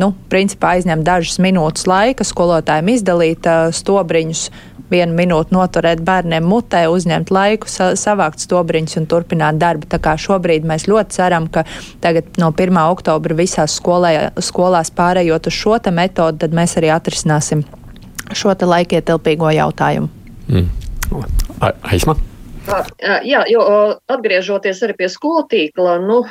[0.00, 4.50] nu, principā aizņem dažas minūtes laika skolotājiem izdalīt izdalīt stobriņus,
[4.90, 9.86] vienu minūti noturēt bērniem mutē, uzņemt laiku, sa savākt stobriņus un turpināt darbu.
[9.88, 11.64] Tā kā šobrīd mēs ļoti ceram, ka
[12.00, 12.76] tagad no 1.
[12.90, 17.64] oktobra visās skolē, skolās pārējot uz šo metodu, tad mēs arī atrisināsim
[18.32, 20.08] šo laikietilpīgo jautājumu.
[20.48, 20.68] Mm.
[21.82, 22.16] Aizma?
[22.64, 23.62] Jā, jo
[24.10, 26.22] atgriežoties arī pie skolu tīkla, nu,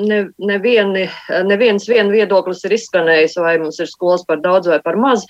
[0.00, 1.04] ne, nevieni,
[1.46, 5.26] neviens vien viedoklis ir izskanējis, vai mums ir skolas par daudz vai par maz.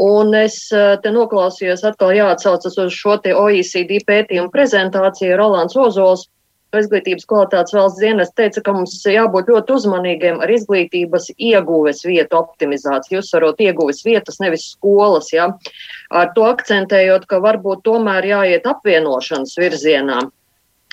[0.00, 6.28] Un es te noklausījos atkal jāatsaucas uz šo te OECD pētījumu prezentāciju Rolands Ozols
[6.80, 13.20] izglītības kvalitātes valsts dienas teica, ka mums jābūt ļoti uzmanīgiem ar izglītības ieguves vietu optimizāciju,
[13.20, 15.32] uzsvarot ieguves vietas, nevis skolas.
[15.34, 15.50] Ja?
[16.10, 20.22] Ar to akcentējot, ka varbūt tomēr jāiet apvienošanas virzienā,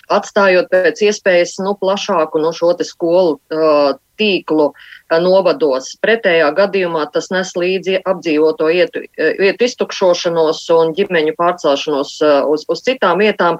[0.10, 4.72] atstājot pēc iespējas nu, plašāku no nu, šo skolu uh, tīklu
[5.18, 5.96] novados.
[6.04, 12.14] Pretējā gadījumā tas nes līdzi apdzīvoto vietu, vietu iztukšošanos un ģimeņu pārcelšanos
[12.54, 13.58] uz, uz citām vietām.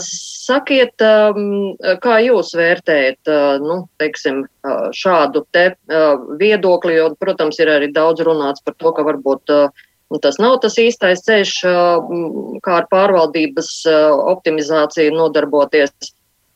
[0.00, 0.96] Sakiet,
[2.02, 3.32] kā jūs vērtējat
[3.62, 4.44] nu, teiksim,
[4.96, 5.72] šādu te
[6.40, 9.52] viedokli, jo, protams, ir arī daudz runāts par to, ka varbūt
[10.22, 11.54] tas nav tas īstais ceļš,
[12.64, 13.70] kā ar pārvaldības
[14.34, 16.12] optimizāciju nodarboties.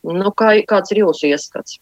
[0.07, 1.81] Nu, kā, kāds ir jūsu ieskats?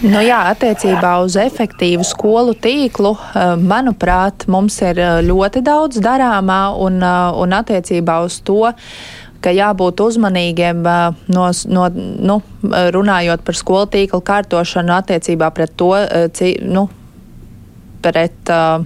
[0.00, 6.60] Nu jā, attiecībā uz efektīvu skolu tīklu, eh, manuprāt, mums ir eh, ļoti daudz darāmā
[6.80, 8.72] un, eh, un attiecībā uz to
[9.40, 10.82] ka jābūt uzmanīgiem
[11.32, 11.84] no, no,
[12.28, 12.34] nu,
[12.96, 15.94] runājot par skolu tīklu kārtošanu attiecībā pret to,
[16.60, 16.82] nu,
[18.04, 18.84] pret uh,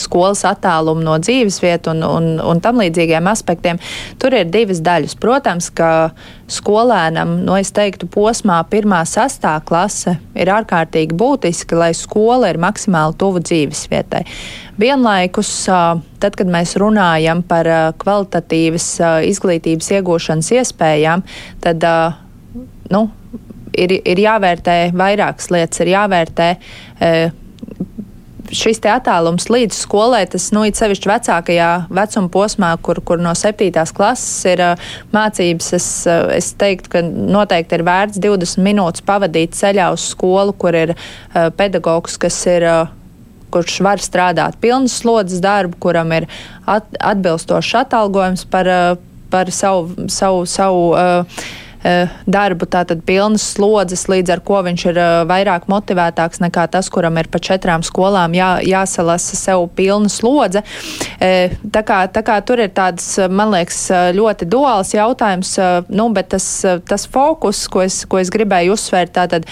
[0.00, 3.80] skolas attālumu no dzīvesvietas un, un, un tam līdzīgiem aspektiem.
[4.22, 5.16] Tur ir divas daļas.
[5.20, 5.90] Protams, ka
[6.52, 13.18] skolēnam, no es teiktu, posmā pirmā sastā klase ir ārkārtīgi būtiski, lai skola ir maksimāli
[13.18, 14.22] tuvu dzīvesvietai.
[14.76, 15.50] Vienlaikus,
[16.20, 17.68] tad, kad mēs runājam par
[18.02, 18.90] kvalitatīvas
[19.30, 21.24] izglītības iegūšanas iespējām,
[21.64, 21.86] tad
[22.92, 23.06] nu,
[23.76, 25.82] ir, ir jāvērtē vairākas lietas.
[25.84, 26.48] Ir jāvērtē
[28.54, 33.92] šis attālums līdz skolai, tas, nu, it sevišķi vecākajā vecuma posmā, kur, kur no septītās
[33.96, 39.56] klases ir uh, mācības, es, uh, es teiktu, ka noteikti ir vērts 20 minūtes pavadīt
[39.58, 42.94] ceļā uz skolu, kur ir uh, pedagogs, kas ir uh,
[43.54, 46.28] kurš var strādāt pilnas slodzes darbu, kuram ir
[46.66, 48.68] at, atbilstošs atalgojums par,
[49.32, 51.46] par savu, savu, savu uh,
[52.26, 57.18] darbu, tātad pilnas slodzes, līdz ar ko viņš ir eh, vairāk motivētāks nekā tas, kuram
[57.20, 60.64] ir pa četrām skolām jā, jāsalasa sev pilna slodze.
[61.20, 63.80] Eh, tā kā, tā kā tur ir tāds, man liekas,
[64.16, 65.56] ļoti duāls jautājums,
[65.88, 66.48] nu, bet tas,
[66.88, 69.46] tas fokus, ko es, ko es gribēju uzsvērt, tātad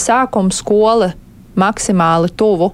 [0.00, 1.12] sākuma skola
[1.58, 2.72] maksimāli tuvu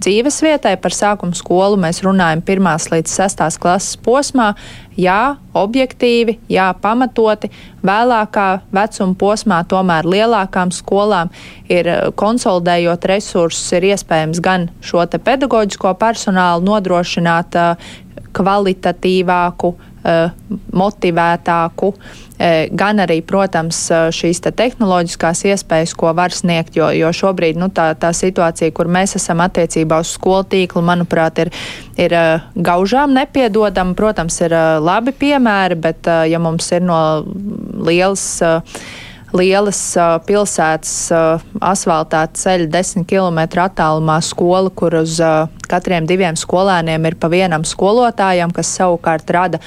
[0.00, 4.52] dzīves vietai par sākuma skolu mēs runājam pirmās līdz sestās klases posmā.
[5.00, 7.48] Jā, objektīvi, jā, pamatoti.
[7.86, 11.30] Vēlākā vecuma posmā, tomēr lielākām skolām
[11.68, 17.88] ir eh, konsolidējot resursus, ir iespējams gan šo pedagoģisko personālu nodrošināt uh,
[18.36, 19.89] kvalitatīvāku, uh,
[20.72, 21.94] motivētāku,
[22.40, 27.58] E, gan arī, protams, e, šīs te tehnoloģiskās iespējas, ko var sniegt, jo, jo šobrīd
[27.60, 31.50] nu, tā, tā situācija, kur mēs esam attiecībā uz skolu tīklu, manuprāt, ir,
[32.00, 32.16] ir
[32.56, 33.92] gaužām nepiedodama.
[33.98, 37.00] Protams, ir labi piemēri, bet ja mums ir no
[37.84, 38.24] lielas
[39.36, 46.38] lielas uh, pilsētas uh, asfaltēta ceļa, 10 km attālumā skola, kur uz uh, katriem diviem
[46.38, 49.60] skolēniem ir pa vienam skolotājam, kas savukārt rada,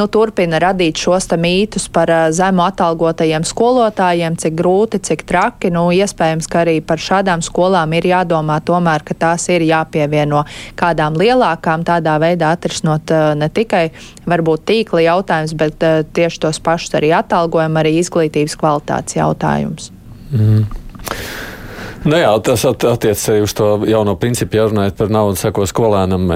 [0.00, 5.70] nu, turpina radīt šos mītus par zemu atalgotajiem skolotājiem, cik grūti, cik traki.
[5.74, 10.44] Nu, iespējams, ka arī par šādām skolām ir jādomā tomēr, ka tās ir jāpievieno
[10.80, 13.90] kādām lielākām, tādā veidā atrisinot ne tikai
[14.30, 15.84] varbūt tīkla jautājums, bet
[16.16, 19.92] tieši tos pašus arī atalgojumu, arī izglītības kvalitātes jautājums.
[20.32, 20.64] Mm.
[22.08, 26.30] Nu jā, tas attiecas arī uz to jauno principu, ja runājot par naudu, sako skolēnam.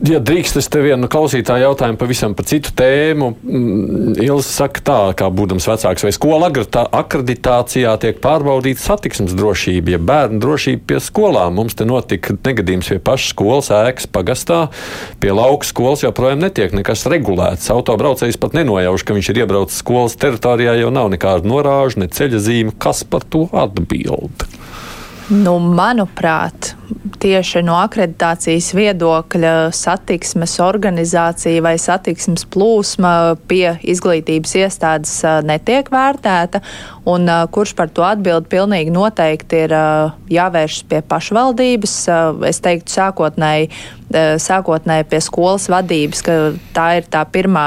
[0.00, 3.26] Ja drīkst, es te vienu klausītāju jautājumu pavisam par citu tēmu.
[3.44, 10.00] Mm, Ilza saka tā, kā būdams vecāks, vai skola akreditācijā tiek pārbaudīta satiksmes drošība, ja
[10.00, 11.58] bērnu drošība pie skolām.
[11.60, 14.62] Mums te notika negadījums pie pašas skolas ēkas pagastā,
[15.20, 17.68] pie lauka skolas joprojām netiek nekas regulēts.
[17.68, 22.40] Autobraucējs pat nenojauš, ka viņš ir iebraucis skolas teritorijā, jau nav nekāda norāža, ne ceļa
[22.48, 22.76] zīme.
[22.80, 24.48] Kas par to atbild?
[25.28, 26.72] Nu, manuprāt,
[27.20, 33.12] tieši no akreditācijas viedokļa satiksmes organizācija vai satiksmes plūsma
[33.50, 35.14] pie izglītības iestādes
[35.46, 36.62] netiek vērtēta,
[37.10, 39.76] un kurš par to atbild pilnīgi noteikti ir
[40.32, 41.96] jāvēršas pie pašvaldības.
[42.50, 43.70] Es teiktu, sākotnēji
[44.10, 46.36] sākotnēji pie skolas vadības, ka
[46.74, 47.66] tā ir tā pirmā,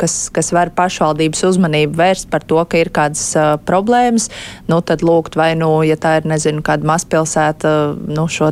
[0.00, 4.30] kas, kas var pašvaldības uzmanību vērst par to, ka ir kādas uh, problēmas,
[4.68, 7.74] nu tad lūgt vai, nu, ja tā ir, nezinu, kāda mazpilsēta,
[8.08, 8.50] nu, šo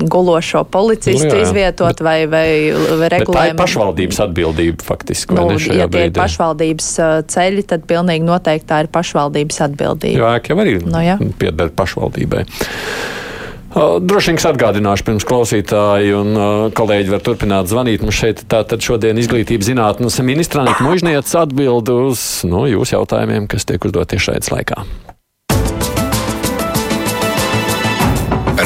[0.00, 2.46] gulošo policistu nu, jā, izvietot bet, vai, vai
[3.12, 3.36] regulējumu.
[3.36, 5.36] Tā ir pašvaldības atbildība faktiski.
[5.36, 6.90] Nu, ja tie ir pašvaldības
[7.30, 10.20] ceļi, tad pilnīgi noteikti tā ir pašvaldības atbildība.
[10.22, 12.46] Jā, jau arī nu, pieder pašvaldībai.
[13.70, 16.40] Droši vien atgādināšu pirms klausītāji un
[16.74, 18.02] kolēģi var turpināt zvanīt.
[18.02, 23.68] Mums šeit tātad šodien izglītības zinātnes ministra Anita Mužnieca atbild uz nu, jūsu jautājumiem, kas
[23.70, 24.82] tiek uzdot tieši šeit laikā.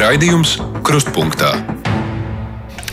[0.04, 1.54] Raidījums Krustpunktā.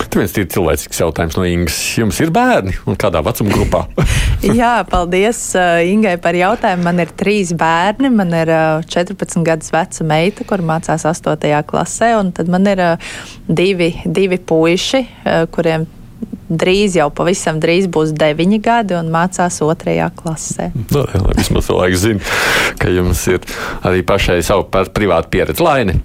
[0.07, 1.75] Tur viens ir cilvēcisks jautājums no Ingas.
[1.99, 3.81] Jums ir bērni un kādā vecuma grupā?
[4.61, 6.85] Jā, paldies uh, Ingai par jautājumu.
[6.85, 8.13] Man ir trīs bērni.
[8.15, 11.35] Man ir uh, 14 gadus veca meita, kur mācās 8.
[11.67, 13.09] klasē, un tad man ir uh,
[13.43, 15.83] divi, divi puiši, uh, kuriem
[16.47, 20.69] drīz jau pavisam drīz būs deviņi gadi un mācās otrajā klasē.
[20.95, 22.31] No, nu, vismaz cilvēks zina,
[22.79, 23.43] ka jums ir
[23.83, 25.67] arī pašai savu privātu pieredzi.
[25.67, 25.97] Laini!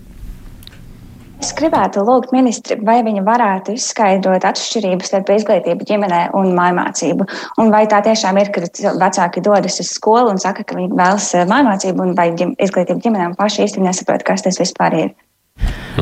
[1.37, 7.27] Es gribētu lūgt ministri, vai viņi varētu izskaidrot atšķirības starp izglītību ģimenē un mājmācību.
[7.61, 8.64] Un vai tā tiešām ir, ka
[8.96, 13.31] vecāki dodas uz skolu un saka, ka viņi vēlas eh, mājmācību, un vai izglītība ģimenē
[13.31, 15.14] un paši īsti nesaprot, kas tas vispār ir.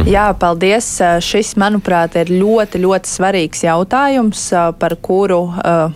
[0.06, 0.86] Jā, paldies.
[1.22, 5.90] Šis, manuprāt, ir ļoti, ļoti svarīgs jautājums, eh, par kuru uh,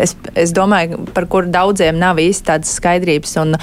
[0.00, 3.36] es, es domāju, par kuru daudziem nav īsti tādas skaidrības.
[3.42, 3.58] Un,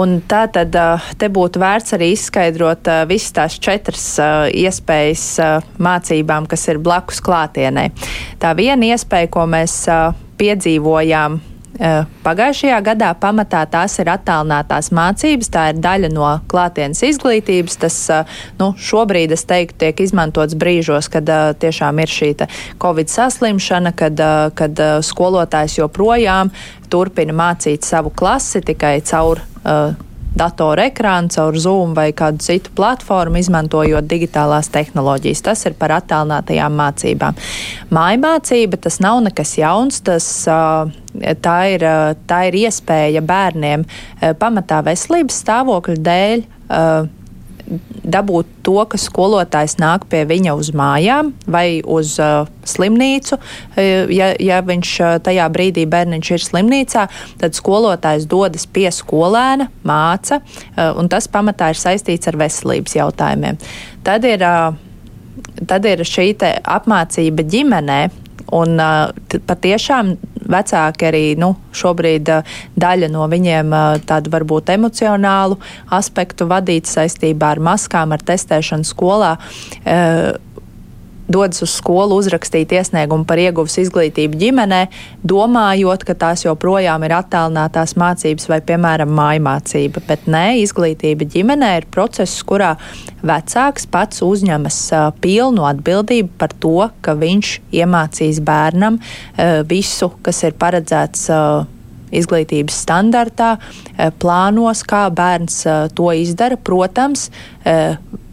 [0.00, 0.76] un tā tad
[1.20, 4.06] te būtu vērts arī izskaidrot visas tās četras
[4.50, 5.26] iespējas
[5.82, 7.88] mācībām, kas ir blakus klātienē.
[8.42, 9.82] Tā viena iespēja, ko mēs
[10.38, 11.53] piedzīvojām Eh,
[12.24, 17.78] pagājušajā gadā pamatā tās ir attālinātās mācības, tā ir daļa no klātienes izglītības.
[17.82, 22.32] Tas eh, nu, šobrīd, es teiktu, tiek izmantots brīžos, kad uh, tiešām ir šī
[22.82, 26.52] covid saslimšana, kad, uh, kad uh, skolotājs joprojām
[26.90, 29.42] turpina mācīt savu klasi tikai caur
[30.34, 35.44] datora ekrānu, caur Zoom vai kādu citu platformu, izmantojot digitālās tehnoloģijas.
[35.46, 37.38] Tas ir par attālinātajām mācībām.
[37.94, 41.88] Mājmācība tas nav nekas jauns, tas tā ir,
[42.28, 43.86] tā ir iespēja bērniem
[44.40, 46.48] pamatā veselības stāvokļa dēļ
[48.04, 53.38] dabūt to, ka skolotājs nāk pie viņa uz mājām vai uz uh, slimnīcu.
[53.38, 57.06] Uh, ja, ja viņš uh, tajā brīdī bērniņš ir slimnīcā,
[57.40, 63.60] tad skolotājs dodas pie skolēna, māca, uh, un tas pamatā ir saistīts ar veselības jautājumiem.
[64.04, 68.02] Tad ir, uh, tad ir šī apmācība ģimenē,
[68.54, 70.14] un uh, patiešām
[70.50, 72.30] vecāki arī nu, šobrīd
[72.80, 73.76] daļa no viņiem
[74.08, 75.58] tādu varbūt emocionālu
[75.94, 79.36] aspektu vadīt saistībā ar maskām, ar testēšanu skolā
[81.28, 84.80] dodas uz skolu uzrakstīt iesniegumu par ieguvusi izglītību ģimenē,
[85.24, 90.04] domājot, ka tās joprojām ir attālinātās mācības vai, piemēram, mājmācība.
[90.08, 92.74] Bet nē, izglītība ģimenē ir process, kurā
[93.24, 94.80] vecāks pats uzņemas
[95.24, 99.00] pilnu atbildību par to, ka viņš iemācīs bērnam
[99.70, 101.30] visu, kas ir paredzēts.
[102.14, 103.56] Izglītības standartā,
[104.22, 105.56] plānos, kā bērns
[105.98, 106.54] to izdara.
[106.62, 107.24] Protams,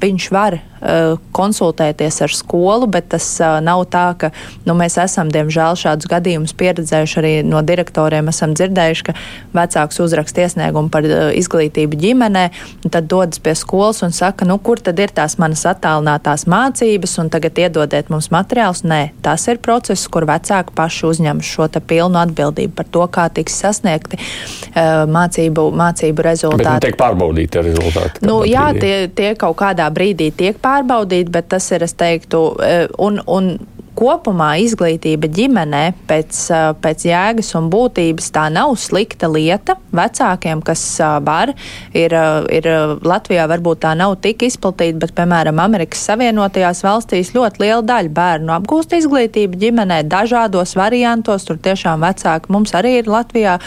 [0.02, 4.32] viņš var uh, konsultēties ar skolu, bet tas uh, nav tā, ka
[4.66, 8.32] nu, mēs esam, diemžēl, šādus gadījumus pieredzējuši arī no direktoriem.
[8.32, 9.16] Esam dzirdējuši, ka
[9.58, 12.46] vecāks uzraksta iesniegumu par uh, izglītību ģimenē,
[12.90, 17.32] tad dodas pie skolas un saka, nu, kur tad ir tās manas attālinātās mācības, un
[17.34, 18.84] tagad iedodiet mums materiālus.
[18.88, 23.56] Nē, tas ir process, kur vecāki paši uzņem šo pilnu atbildību par to, kā tiks
[23.62, 26.66] sasniegti uh, mācību, mācību rezultāti.
[26.66, 28.26] Bet, nu, tiek pārbaudīti rezultāti.
[28.26, 32.88] Nu, jā, tie, tie kaut kādā brīdī tiek pārbaudīti, bet tas ir, es teiktu, eh,
[32.98, 33.54] un, un
[33.98, 36.40] kopumā izglītība ģimenē pēc,
[36.82, 39.76] pēc jēgas un būtības tā nav slikta lieta.
[39.96, 40.84] Vecākiem, kas
[41.26, 41.52] var,
[41.98, 42.16] ir,
[42.54, 42.70] ir
[43.04, 48.56] Latvijā varbūt tā nav tik izplatīta, bet, piemēram, Amerikas Savienotajās valstīs ļoti liela daļa bērnu
[48.56, 51.46] apgūst izglītību ģimenē dažādos variantos.
[51.48, 53.58] Tur tiešām vecāki mums arī ir Latvijā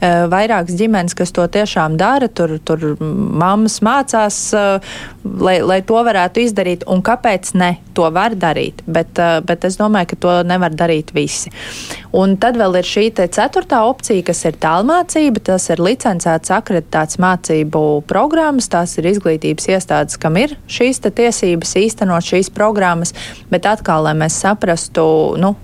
[0.00, 2.28] vairākas ģimenes, kas to tiešām dara.
[2.32, 4.40] Tur, tur mammas mācās,
[5.24, 6.88] lai, lai to varētu izdarīt.
[6.90, 7.74] Un kāpēc ne?
[7.94, 8.80] To var darīt.
[8.90, 11.52] Bet, bet es domāju, ka to nevar darīt visi.
[12.14, 15.42] Un tad vēl ir šī ceturtā opcija, kas ir tālmācība.
[15.50, 18.70] Tas ir licencēts, akreditēts mācību programmas.
[18.72, 23.14] Tās ir izglītības iestādes, kam ir šīs tiesības īstenot šīs programmas.
[23.50, 25.04] Bet atkal, lai mēs saprastu,
[25.40, 25.54] nu,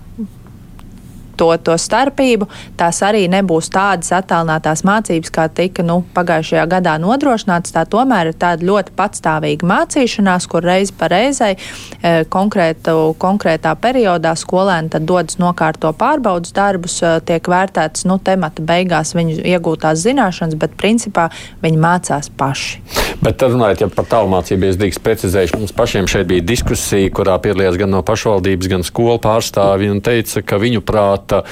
[1.40, 2.48] to, to starpību,
[2.80, 7.72] tās arī nebūs tādas attālinātās mācības, kā tika nu, pagājušajā gadā nodrošināts.
[7.74, 14.34] Tā tomēr ir tāda ļoti patstāvīga mācīšanās, kur reizi pa reizei e, konkrētu, konkrētā periodā
[14.38, 20.58] skolēni tad dodas nokārto pārbaudas darbus, e, tiek vērtēts nu, temata beigās viņu iegūtās zināšanas,
[20.60, 21.30] bet principā
[21.64, 22.84] viņi mācās paši.
[23.20, 27.76] Bet runājot ja par tālmācību, es drīkst precizēšu, mums pašiem šeit bija diskusija, kurā piedalījās
[27.80, 31.44] gan no pašvaldības, gan skolu pārstāvji un teica, ka viņu prāt prāta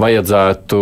[0.00, 0.78] vajadzētu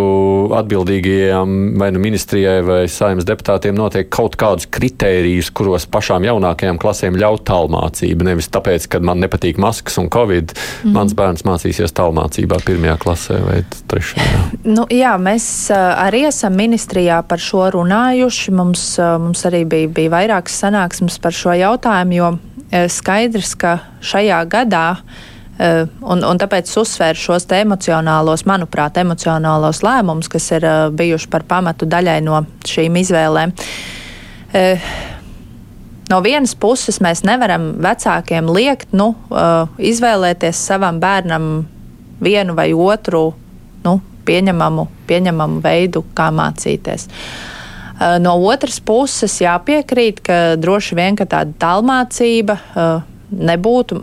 [0.55, 7.17] atbildīgajiem vai nu ministrijai vai saimnes deputātiem noteikt kaut kādus kritērijus, kuros pašām jaunākajām klasēm
[7.19, 8.27] ļaut tālmācību.
[8.29, 10.93] Nevis tāpēc, ka man nepatīk maskas un covid, mm.
[10.95, 14.43] mans bērns mācīsies tālmācībā pirmajā klasē vai trešajā.
[14.69, 18.55] Nu, jā, mēs arī esam ministrijā par šo runājuši.
[18.59, 18.85] Mums,
[19.25, 22.31] mums arī bija, bija vairākas sanāksmes par šo jautājumu, jo
[22.93, 25.28] skaidrs, ka šajā gadā Eh,
[25.59, 31.89] un, un tāpēc uzsvēru šos emocionālos, manuprāt, emocionālos lēmumus, kas ir eh, bijuši par pamatu
[31.91, 33.55] daļai no šīm izvēlēm.
[34.55, 34.87] Eh,
[36.13, 39.11] no vienas puses mēs nevaram vecākiem liekt nu,
[39.79, 41.67] izvēlēties savam bērnam
[42.23, 43.35] vienu vai otru
[43.85, 47.09] nu, pieņemamu, pieņemamu veidu, kā mācīties.
[48.23, 52.55] No otras puses, jāpiekrīt, ka droši vien ka tāda tālmācība
[53.31, 53.99] nebūtu,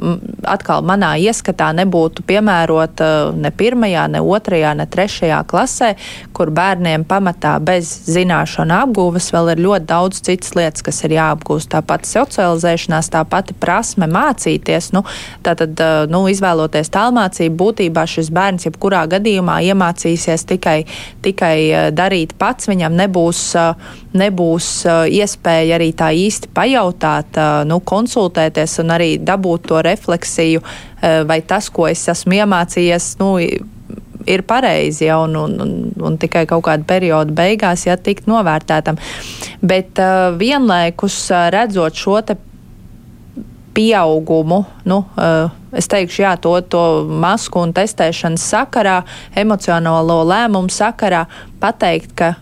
[0.48, 5.92] atkal manā ieskatā, nebūtu piemērota ne pirmajā, ne otrajā, ne trešajā klasē,
[6.36, 11.72] kur bērniem pamatā bez zināšanu apgūves vēl ir ļoti daudz citas lietas, kas ir jāapgūst.
[11.74, 14.92] Tāpat socializēšanās, tā pati prasme mācīties.
[14.96, 15.06] Nu,
[15.46, 15.80] tātad,
[16.12, 20.78] nu, izvēloties tālmācību, būtībā šis bērns jebkurā gadījumā iemācīsies tikai,
[21.26, 21.56] tikai
[21.96, 22.70] darīt pats.
[22.70, 23.41] Viņam nebūs,
[24.18, 24.72] nebūs
[25.16, 30.63] iespēja arī tā īsti pajautāt, nu, konsultēties un arī dabūt to refleksiju,
[31.01, 33.36] eh, vai tas, ko es esmu iemācījies, nu,
[34.26, 38.97] ir pareizi, ja, un, un, un, un tikai kaut kāda perioda beigās, ja tikt novērtētam.
[39.61, 42.38] Bet uh, vienlaikus uh, redzot šo te
[43.76, 46.86] pieaugumu, nu, uh, es teikšu, jā, to, to
[47.22, 49.01] masku un testēšanas sakarā,
[49.38, 51.26] emocionālo lēmumu sakarā,
[51.61, 52.34] pateikt, ka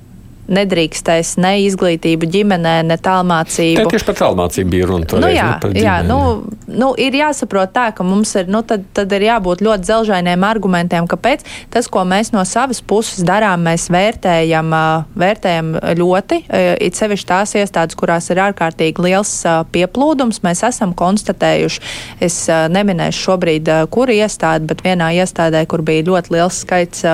[0.48, 3.88] nedrīkstēs ne izglītību ģimenē, ne tālmācību.
[3.92, 5.20] Tieši par tālmācību bija runa.
[5.24, 6.20] Nu, jā, jā nu,
[6.68, 11.08] nu, ir jāsaprot tā, ka mums ir, nu, tad, tad ir jābūt ļoti dzelžainiem argumentiem,
[11.10, 14.74] kāpēc tas, ko mēs no savas puses darām, mēs vērtējam,
[15.20, 16.42] vērtējam ļoti,
[16.84, 19.32] it sevišķi tās iestādes, kurās ir ārkārtīgi liels
[19.74, 21.84] pieplūdums, mēs esam konstatējuši,
[22.24, 27.06] es neminēšu šobrīd, kur iestāde, bet vienā iestādē, kur bija ļoti liels skaits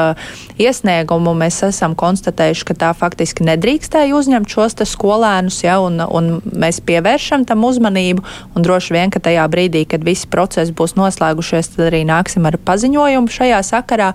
[0.59, 6.41] iesniegumu, mēs esam konstatējuši, ka tā faktiski faktiski nedrīkstēja uzņemt šos skolēnus, ja, un, un
[6.41, 8.23] mēs pievēršam tam uzmanību.
[8.57, 13.29] Droši vien, ka tajā brīdī, kad visi procesi būs noslēgušies, tad arī nāksim ar paziņojumu
[13.29, 14.13] šajā sakarā.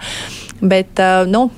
[0.60, 1.50] Bet, uh, nu,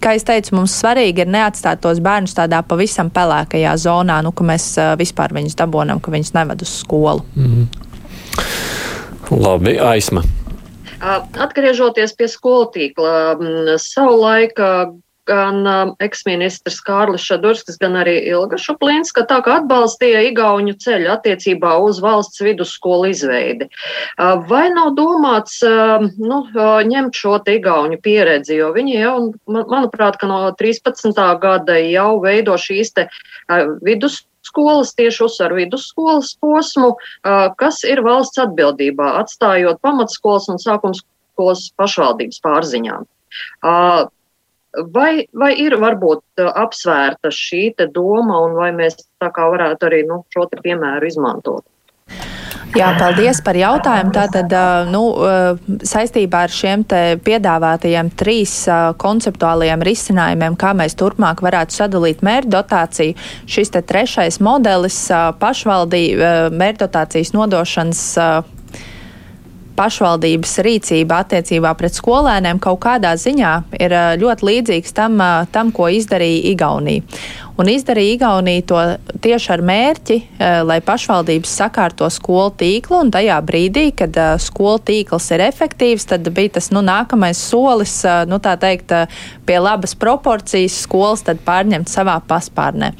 [0.00, 4.46] kā jau teicu, mums svarīgi ir neatstāt tos bērnus tādā pavisam pelēkajā zonā, nu, ka
[4.46, 7.26] mēs uh, vispār viņus dabonam, ka viņus neved uz skolu.
[7.36, 7.66] Mm -hmm.
[9.36, 10.22] Labi, aizsma.
[11.36, 13.36] Atgriežoties pie skolu tīkla,
[13.76, 14.56] savulaik
[15.26, 21.76] gan um, eksministrs Kārlis Šadurskis, gan arī Ilga Šuplinska tā kā atbalstīja Igauņu ceļu attiecībā
[21.84, 23.68] uz valsts vidusskolu izveidi.
[24.16, 29.16] Uh, vai nav domāts uh, nu, uh, ņemt šo te Igauņu pieredzi, jo viņi jau,
[29.50, 31.12] manuprāt, ka no 13.
[31.42, 36.92] gada jau veido šīs te uh, vidusskolas skolas, tieši uzsver vidusskolas posmu,
[37.58, 43.08] kas ir valsts atbildībā, atstājot pamatskolas un sākumskolas pašvaldības pārziņām.
[44.76, 50.24] Vai, vai ir varbūt apsvērta šī doma, un vai mēs tā kā varētu arī nu,
[50.34, 51.64] šo piemēru izmantot?
[52.76, 54.12] Jā, paldies par jautājumu.
[54.12, 54.52] Tātad,
[54.92, 55.02] nu,
[55.86, 56.82] saistībā ar šiem
[57.24, 58.52] piedāvātajiem trīs
[59.00, 63.16] konceptuālajiem risinājumiem, kā mēs turpmāk varētu sadalīt mērķdotāciju,
[63.48, 64.98] šis trešais modelis
[65.40, 68.04] pašvaldību mērķdotācijas nodošanas
[69.76, 75.20] pašvaldības rīcība attiecībā pret skolēniem kaut kādā ziņā ir ļoti līdzīgs tam,
[75.52, 77.04] tam ko izdarīja Igaunija.
[77.56, 78.80] Un izdarīja Igaunija to
[79.24, 80.16] tieši ar mērķi,
[80.68, 86.58] lai pašvaldības sakārto skolu tīklu, un tajā brīdī, kad skolu tīkls ir efektīvs, tad bija
[86.58, 88.92] tas nu, nākamais solis, nu, tā teikt,
[89.48, 92.92] pie labas proporcijas skolas pārņemt savā paspārnē.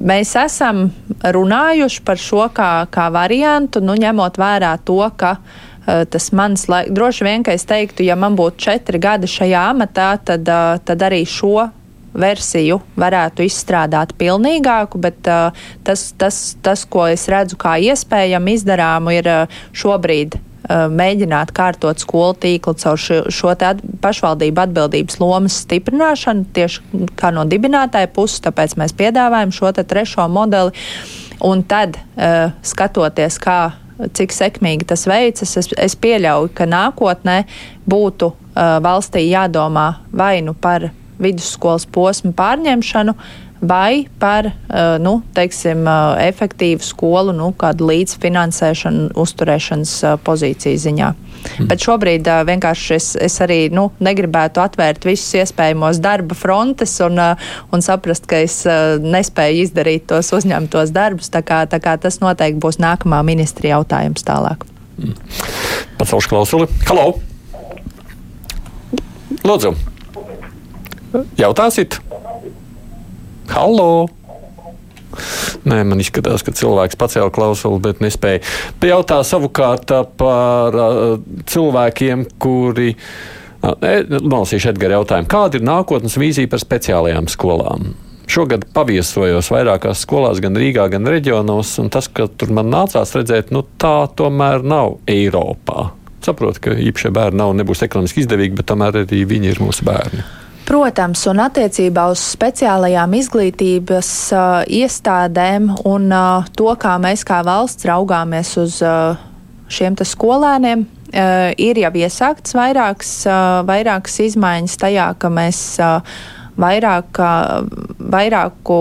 [0.00, 0.86] Mēs esam
[1.20, 6.94] runājuši par šo kā, kā variantu, nu, ņemot vērā to, ka uh, tas mans laiks,
[6.94, 11.04] droši vien, ka es teiktu, ja man būtu četri gadi šajā amatā, tad, uh, tad
[11.10, 11.68] arī šo
[12.14, 19.18] versiju varētu izstrādāt pilnīgāku, bet uh, tas, tas, tas, ko es redzu kā iespējamu izdarāmu,
[19.20, 20.40] ir uh, šobrīd
[20.70, 27.30] Uh, mēģināt kārtot skolu tīklu caur šo, šo at, pašvaldību atbildības lomas stiprināšanu tieši kā
[27.34, 30.76] no dibinātāja puses, tāpēc mēs piedāvājam šo trešo modeli.
[31.48, 33.72] Un tad, uh, skatoties, kā
[34.14, 37.40] cik sekmīgi tas veicas, es, es pieļauju, ka nākotnē
[37.88, 40.90] būtu uh, valstī jādomā vai nu par
[41.20, 43.14] vidusskolas posmu pārņemšanu,
[43.60, 51.10] vai par uh, nu, teiksim, uh, efektīvu skolu, nu, kādu līdzfinansēšanu, uzturēšanas uh, pozīciju ziņā.
[51.12, 51.68] Mm.
[51.68, 57.20] Bet šobrīd uh, vienkārši es, es arī nu, negribētu atvērt visus iespējamos darba frontes un,
[57.20, 61.28] uh, un saprast, ka es uh, nespēju izdarīt tos uzņemtos darbus.
[61.32, 64.64] Tā kā, tā kā tas noteikti būs nākamā ministra jautājums tālāk.
[64.96, 65.16] Mm.
[66.00, 66.72] Pacelšu klausuli.
[66.88, 67.12] Halo!
[69.44, 69.89] Lūdzu!
[71.38, 71.98] Jautāsit?
[73.50, 74.08] Halo!
[75.66, 78.44] Nē, man izskatās, ka cilvēks pacēla klausuli, bet nespēja.
[78.80, 79.90] Pajautā savukārt
[80.20, 80.78] par
[81.50, 82.94] cilvēkiem, kuri.
[82.94, 85.28] Uh, Nolasīšu Edgara jautājumu.
[85.28, 87.90] Kāda ir nākotnes vīzija par speciālajām skolām?
[88.30, 93.50] Šogad paviesojos vairākās skolās, gan Rīgā, gan reģionos, un tas, ka tur man nācās redzēt,
[93.52, 95.90] nu tā tomēr nav Eiropā.
[96.24, 100.24] Saprotu, ka īpašie bērni nav, nebūs ekonomiski izdevīgi, bet tomēr arī viņi ir mūsu bērni.
[100.68, 107.88] Protams, un attiecībā uz speciālajām izglītības uh, iestādēm un uh, to, kā mēs kā valsts
[107.90, 109.18] raugāmies uz uh,
[109.70, 115.98] šiem skolēniem, uh, ir jau iesākts vairākas, uh, vairākas izmaiņas tajā, ka mēs uh,
[116.60, 117.20] vairāk,
[118.12, 118.78] vairāku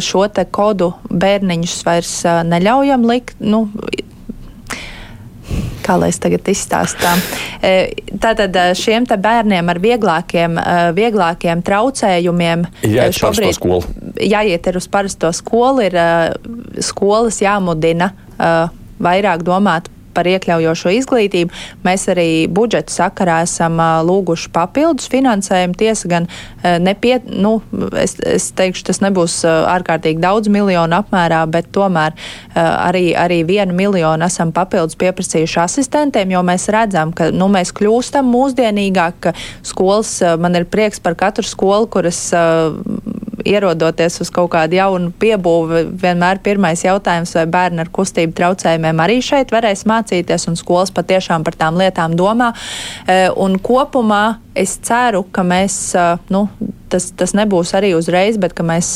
[0.00, 2.14] šo kodu bērniņus vairs
[2.48, 3.66] neļaujam likt, nu,
[5.84, 7.22] kā lai es tagad izstāstām.
[7.62, 7.72] E,
[8.22, 13.62] tātad e, šiem bērniem ar vieglākiem, e, vieglākiem traucējumiem jāiet šobrīd
[14.30, 15.96] jāiet ir uz parasto skolu, ir
[16.84, 18.12] skolas jāmudina
[19.00, 21.54] vairāk domāt par iekļaujošo izglītību.
[21.86, 25.76] Mēs arī budžeta sakarā esam lūguši papildus finansējumu.
[25.80, 26.28] Tiesa gan
[26.82, 27.58] nepie, nu,
[27.98, 32.16] es, es teikšu, tas nebūs ārkārtīgi daudz miljonu apmērā, bet tomēr
[32.54, 38.28] arī, arī vienu miljonu esam papildus pieprasījuši asistentiem, jo mēs redzam, ka nu, mēs kļūstam
[38.30, 39.34] mūsdienīgāk, ka
[39.66, 42.20] skolas, man ir prieks par katru skolu, kuras
[43.46, 49.20] ierodoties uz kaut kādu jaunu piebūvi, vienmēr pirmais jautājums, vai bērni ar kustību traucējumiem arī
[49.24, 52.52] šeit varēs mācīties, un skolas patiešām par tām lietām domā.
[53.06, 54.24] E, un kopumā
[54.54, 55.76] es ceru, ka mēs,
[56.32, 56.46] nu,
[56.90, 58.92] tas, tas nebūs arī uzreiz, bet ka mēs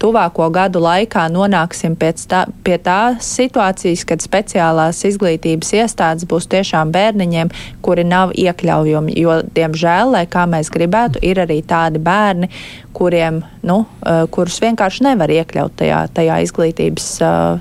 [0.00, 7.52] tuvāko gadu laikā nonāksim tā, pie tās situācijas, kad speciālās izglītības iestādes būs tiešām bērniņiem,
[7.84, 9.16] kuri nav iekļaujami.
[9.20, 12.50] Jo, diemžēl, lai kā mēs gribētu, ir arī tādi bērni,
[12.96, 13.82] kuriem, nu,
[14.32, 17.08] kurus vienkārši nevar iekļaut tajā, tajā izglītības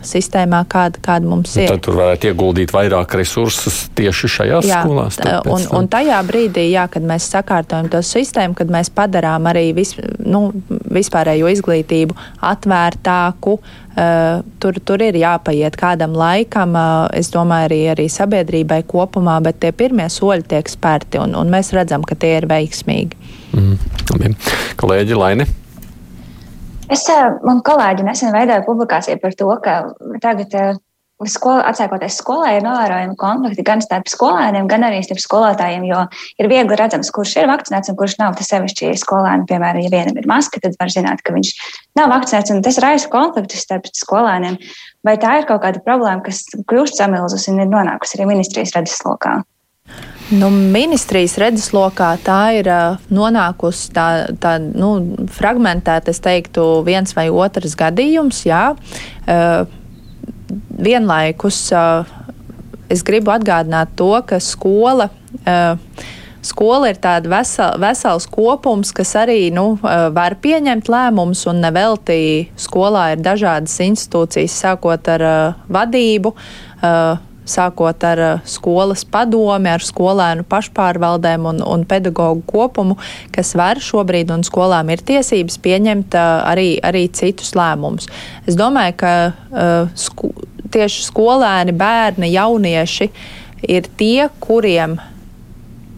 [0.08, 1.68] sistēmā, kāda, kāda mums ir.
[1.74, 5.20] Tad tur varētu ieguldīt vairāk resursus tieši šajās jā, skolās.
[5.52, 9.96] Un, un tajā brīdī, jā, kad mēs sakārtojam to sistēmu, kad mēs padarām arī vis,
[10.24, 12.18] nu, vispārējo izglītību
[12.54, 13.60] atvērtāku,
[13.96, 19.62] Uh, tur, tur ir jāpaiet kādam laikam, uh, es domāju, arī, arī sabiedrībai kopumā, bet
[19.64, 23.16] tie pirmie soļi tiek spērti, un, un mēs redzam, ka tie ir veiksmīgi.
[23.56, 24.36] Mm.
[24.82, 25.48] Kolēģi Laini.
[26.92, 27.06] Es,
[27.48, 29.78] man kolēģi nesen veidoja publikāciju par to, ka
[30.22, 30.60] tagad
[31.24, 36.02] Skola, atsākoties skolai, ir novērojami konflikti gan starp skolēniem, gan arī starp skolotājiem, jo
[36.44, 38.34] ir viegli redzams, kurš ir vakcinēts un kurš nav.
[38.36, 41.54] Tas sevišķi ir skolēni, piemēram, ja vienam ir maska, tad var zināt, ka viņš
[41.96, 44.60] nav vakcinēts, tas raisa konfliktus starp skolēniem.
[45.08, 49.38] Vai tā ir kaut kāda problēma, kas kļūst samilzus un ir nonākusi arī ministrijas redzeslokā?
[50.36, 52.68] Nu, ministrijas redzeslokā tā ir
[53.14, 54.08] nonākusi tā,
[54.42, 54.92] tā nu,
[55.32, 58.44] fragmentēta, es teiktu, viens vai otrs gadījums.
[58.50, 58.66] Jā.
[59.24, 59.64] Uh,
[60.70, 61.70] vienlaikus
[62.92, 65.10] es gribu atgādināt to, ka skola.
[66.46, 72.20] Skola ir tāda vesel, vesels kopums, kas arī nu, var pieņemt lēmumus, un nevelti
[72.62, 77.18] skolā ir dažādas institūcijas, sākot ar uh, vadību, uh,
[77.50, 82.98] sākot ar skolas padomi, ar skolēnu pašpārvaldēm un, un pedagoģu kopumu,
[83.36, 88.10] kas var šobrīd, un skolām ir tiesības pieņemt uh, arī, arī citus lēmumus.
[88.50, 90.34] Es domāju, ka uh, sku,
[90.74, 93.10] tieši skolēni, bērni, jaunieši
[93.72, 94.98] ir tie, kuriem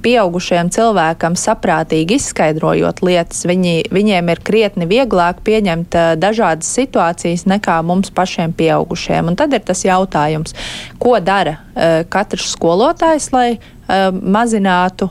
[0.04, 7.80] pieaugušiem cilvēkam saprātīgi izskaidrojot lietas, viņi, viņiem ir krietni vieglāk pieņemt uh, dažādas situācijas nekā
[7.88, 9.32] mums pašiem pieaugušiem.
[9.32, 10.56] Un tad ir tas jautājums,
[11.02, 15.10] ko dara uh, katrs skolotājs, lai uh, mazinātu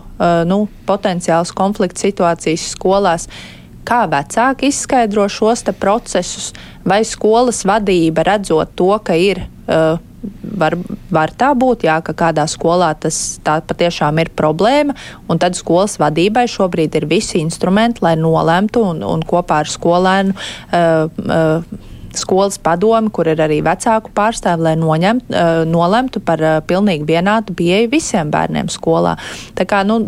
[0.48, 3.26] nu, potenciāls konflikts situācijas skolās.
[3.86, 6.54] Kā vecāki izskaidro šos procesus,
[6.88, 9.98] vai skolas vadība redzot to, ka ir Uh,
[10.56, 10.76] var,
[11.12, 14.96] var tā būt, jā, ka kādā skolā tas patiešām ir problēma,
[15.40, 20.36] tad skolas vadībai šobrīd ir visi instrumenti, lai nolemtu un, un kopā ar skolēnu.
[20.70, 26.58] Uh, uh, skolas padomi, kur ir arī vecāku pārstāvi, lai noņemt, uh, nolemtu par uh,
[26.64, 29.16] pilnīgi vienādu pieeju visiem bērniem skolā.
[29.58, 30.06] Tā kā, nu,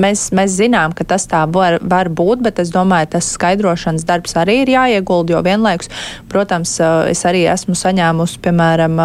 [0.00, 4.36] Mēs, mēs zinām, ka tas tā var, var būt, bet es domāju, tas skaidrošanas darbs
[4.40, 5.90] arī ir jāiegulda, jo vienlaikus,
[6.32, 6.76] protams,
[7.10, 8.98] es arī esmu saņēmusi, piemēram,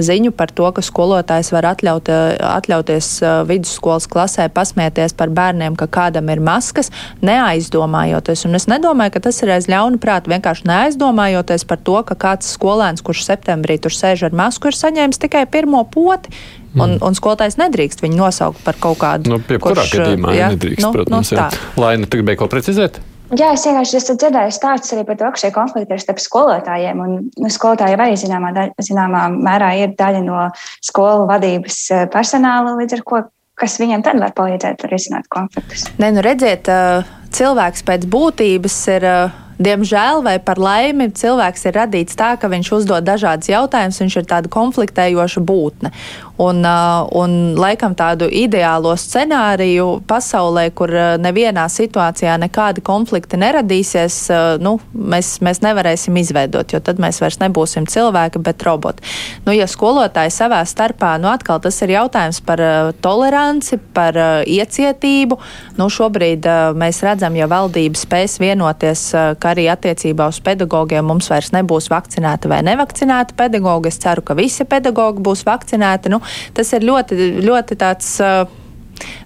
[0.00, 2.08] ziņu par to, ka skolotājs var atļaut,
[2.46, 3.08] atļauties
[3.48, 6.92] vidusskolas klasē pasmieties par bērniem, ka kādam ir maskas,
[7.24, 8.46] neaizdomājoties.
[8.48, 12.54] Un es nedomāju, ka tas ir aiz ļaunu prātu, vienkārši neaizdomājoties par to, ka kāds
[12.56, 16.32] skolēns, kurš septembrī tur sēž ar masku, ir saņēmis tikai pirmo poti.
[16.72, 17.02] Un, mm.
[17.04, 19.34] un skolotājs nedrīkst viņu nosaukt par kaut kādu.
[19.34, 21.34] Nu, kurā gadījumā jā, nedrīkst, nu, protams.
[21.36, 23.02] Nu, Laina, tu gribēji ko precizēt?
[23.32, 26.98] Jā, es vienkārši esmu dzirdējis stāstus arī par to, ka šie konflikti ir starp skolotājiem.
[27.00, 30.42] Un skolotāji arī zināmā, zināmā mērā ir daļa no
[30.84, 33.22] skolu vadības eh, personāla, līdz ar ko
[33.62, 35.86] kas viņam tad var palīdzēt risināt konfliktus.
[36.02, 41.76] Nē, nu redziet, eh, cilvēks pēc būtības ir eh, Diemžēl vai par laimi cilvēks ir
[41.76, 45.92] radīts tā, ka viņš uzdod dažādas jautājumus, viņš ir tāda konfliktējoša būtne.
[46.40, 54.16] Un, uh, un laikam tādu ideālo scenāriju pasaulē, kur uh, nevienā situācijā nekādi konflikti neradīsies,
[54.32, 59.04] uh, nu, mēs, mēs nevarēsim izveidot, jo tad mēs vairs nebūsim cilvēki, bet roboti.
[59.44, 62.62] Nu, ja skolotāji savā starpā, nu atkal tas ir jautājums par
[63.04, 64.16] toleranci, par
[64.48, 65.36] iecietību.
[65.76, 66.48] Nu, šobrīd
[66.80, 72.48] mēs redzam, ja valdība spēs vienoties, ka arī attiecībā uz pedagogiem mums vairs nebūs vakcinēti
[72.48, 73.92] vai nevakcinēti pedagogi.
[73.92, 76.12] Es ceru, ka visi pedagogi būs vakcinēti.
[76.12, 76.21] Nu,
[76.56, 78.18] tas ir ļoti, ļoti tāds.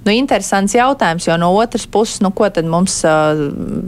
[0.07, 3.03] Nu, interesants jautājums, jo no otras puses, nu, ko tad mums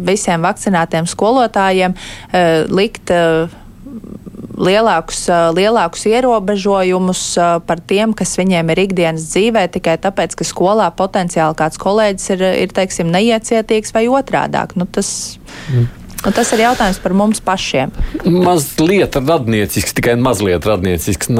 [0.04, 1.94] visiem vakcinētiem skolotājiem
[2.68, 3.12] likt
[4.58, 5.22] lielākus,
[5.56, 7.22] lielākus ierobežojumus
[7.66, 12.44] par tiem, kas viņiem ir ikdienas dzīvē, tikai tāpēc, ka skolā potenciāli kāds kolēģis ir,
[12.64, 14.74] ir teiksim, neiecietīgs vai otrādāk.
[14.78, 15.38] Nu, tas,
[15.70, 15.86] mm.
[16.26, 17.92] Un tas ir jautājums par mums pašiem.
[18.26, 21.30] Mazliet radniecisks, tikai mazliet radniecisks.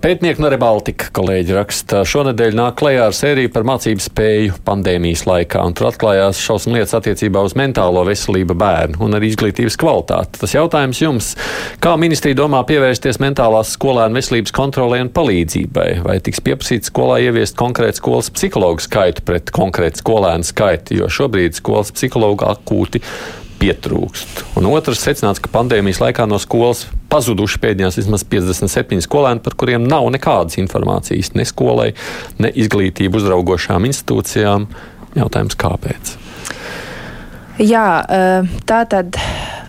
[0.00, 5.64] Pētnieki no Rebaltika kolēģi raksta, šonadēļ nāk klajā ar sēriju par mācību spēju pandēmijas laikā,
[5.66, 10.38] un tur atklājās šausmu lietas attiecībā uz mentālo veselību bērnu un arī izglītības kvalitāti.
[10.44, 11.32] Tas jautājums jums,
[11.82, 15.88] kā ministrija domā pievērsties mentālās skolēnu veselības kontrolē un palīdzībai?
[16.06, 21.58] Vai tiks pieprasīts skolā ieviest konkrētu skolas psihologu skaitu pret konkrētu skolēnu skaitu, jo šobrīd
[21.58, 23.02] skolas psihologu akūti
[23.60, 24.44] pietrūkst.
[24.58, 29.84] Un otrs secināts, ka pandēmijas laikā no skolas pazuduši pēdējās vismaz 57 skolēni, par kuriem
[29.88, 31.90] nav nekādas informācijas ne skolai,
[32.40, 34.68] ne izglītību uzraugošām institūcijām.
[35.18, 36.14] Jautājums, kāpēc?
[37.60, 39.18] Jā, eh, tā tad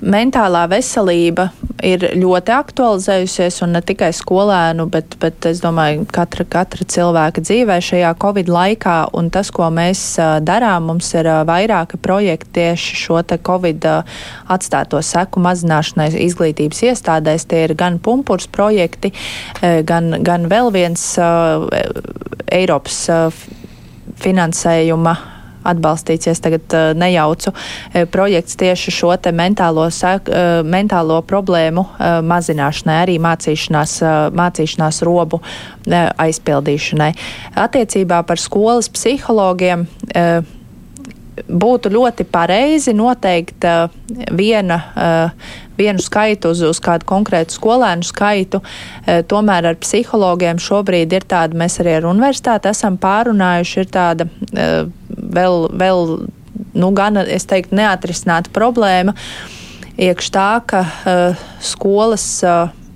[0.02, 1.50] mentālā veselība
[1.86, 7.78] ir ļoti aktualizējusies, un ne tikai skolēnu, bet, bet es domāju, katra, katra cilvēka dzīvē
[7.86, 10.04] šajā Covid laikā, un tas, ko mēs
[10.46, 13.88] darām, mums ir vairāki projekti tieši šo te Covid
[14.52, 17.48] atstāto seku mazināšanai izglītības iestādēs.
[17.50, 19.14] Tie ir gan pumpurs projekti,
[19.62, 21.06] gan, gan vēl viens
[22.52, 23.04] Eiropas
[24.22, 25.16] finansējuma
[25.68, 31.22] atbalstīts, ja es tagad uh, nejaucu, uh, projekts tieši šo te mentālo, sak, uh, mentālo
[31.28, 37.12] problēmu uh, mazināšanai, arī mācīšanās, uh, mācīšanās robu uh, aizpildīšanai.
[37.60, 39.88] Attiecībā par skolas psihologiem.
[40.16, 40.60] Uh,
[41.48, 43.92] būtu ļoti pareizi noteikt uh,
[44.38, 48.62] viena, uh, vienu skaitu uz, uz kādu konkrētu skolēnu skaitu.
[48.62, 54.28] Uh, tomēr ar psihologiem šobrīd ir tāda, mēs arī ar universitāti esam pārunājuši, ir tāda
[54.52, 56.06] vēl, vēl
[56.74, 59.16] nu, gan, es teiktu, neatrisināta problēma.
[60.02, 60.86] Iekš tā, ka
[61.62, 62.26] skolas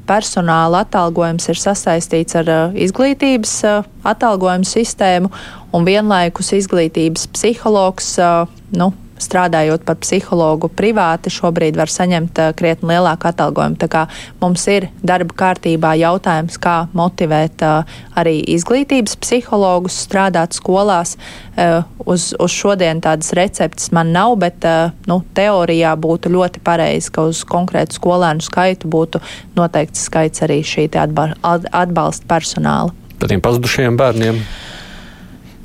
[0.08, 5.32] personāla atalgojums ir sasaistīts ar uh, izglītības uh, atalgojumu sistēmu,
[5.76, 8.45] un vienlaikus izglītības psihologs uh,
[8.78, 8.91] nu,
[9.22, 13.80] strādājot par psihologu privāti, šobrīd var saņemt uh, krietni lielāku atalgojumu.
[13.80, 14.03] Tā kā
[14.41, 21.16] mums ir darba kārtībā jautājums, kā motivēt uh, arī izglītības psihologus strādāt skolās.
[21.55, 24.66] Uh, uz, uz šodien tādas receptes man nav, bet
[25.09, 29.22] nu, teorijā būtu ļoti pareizi, ka uz konkrētu skolēnu skaitu būtu
[29.57, 32.93] noteikts skaits arī šī atbalsta personāla.
[33.20, 34.41] Par tiem pazudušajiem bērniem,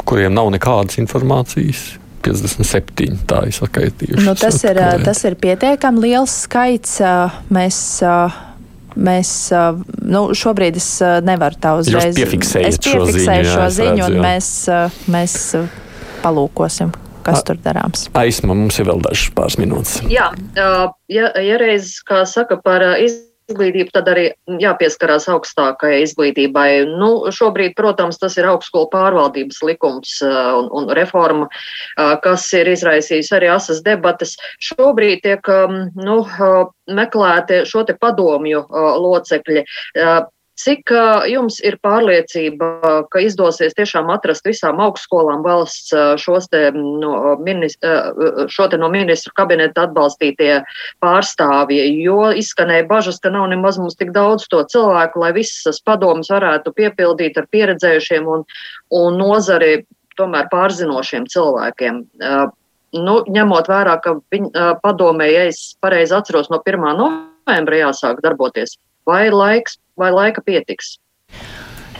[0.06, 1.99] kuriem nav nekādas informācijas.
[2.24, 3.18] 57.
[3.28, 4.26] Tā ir sakaitījuši.
[4.26, 6.98] Nu, tas, ir, tas ir pietiekami liels skaits.
[7.52, 7.82] Mēs,
[8.96, 9.34] mēs
[10.04, 10.90] nu, šobrīd es
[11.26, 12.12] nevaru tā uzreiz.
[12.12, 14.50] Jūs piefiksējat es piefiksēju šo ziņu, šo ziņu un mēs,
[15.12, 15.38] mēs
[16.24, 18.06] palūkosim kas tur darāms.
[18.16, 19.98] Aizsma, mums ir vēl dažas pāris minūtes.
[20.08, 24.26] Jā, ja, ja reiz, kā saka par izglītību izglītību, tad arī
[24.62, 26.68] jāpieskarās augstākajai izglītībai.
[26.90, 32.70] Nu, šobrīd, protams, tas ir augstskolu pārvaldības likums uh, un, un reforma, uh, kas ir
[32.72, 34.36] izraisījis arī asas debatas.
[34.70, 39.64] Šobrīd tiek um, nu, uh, meklēti šo te padomju locekļi.
[40.60, 40.90] Cik
[41.30, 42.66] jums ir pārliecība,
[43.08, 48.10] ka izdosies tiešām atrast visām augstskolām valsts šos te no, ministra,
[48.50, 50.58] šo te no ministru kabineta atbalstītie
[51.00, 56.28] pārstāvji, jo izskanēja bažas, ka nav nemaz mums tik daudz to cilvēku, lai visas padomas
[56.32, 58.44] varētu piepildīt ar pieredzējušiem un,
[59.00, 59.86] un nozari
[60.20, 62.02] tomēr pārzinošiem cilvēkiem.
[63.00, 66.88] Nu, ņemot vērā, ka viņa padomē, ja es pareizi atceros, no 1.
[66.98, 68.76] novembra jāsāk darboties,
[69.08, 70.96] vai laiks vai laika pietiks.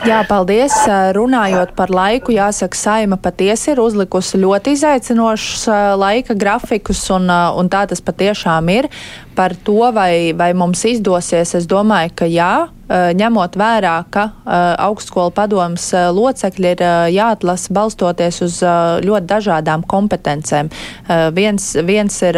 [0.00, 0.72] Jā, paldies.
[1.12, 5.66] Runājot par laiku, jāsaka, Saima patiesi ir uzlikusi ļoti izaicinošus
[6.00, 8.88] laika grafikus, un, un tā tas patiešām ir.
[9.36, 12.52] Par to, vai, vai mums izdosies, es domāju, ka jā,
[12.90, 14.52] Eh, ņemot vērā, ka eh,
[14.82, 16.80] augstskolu padomas eh, locekļi ir
[17.14, 18.56] jāatlasa balstoties uz
[19.04, 20.68] ļoti dažādām kompetencēm.
[21.34, 22.36] Viens, viens ir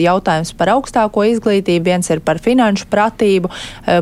[0.00, 3.50] jautājums par augstāko izglītību, viens ir par finanšu pratību,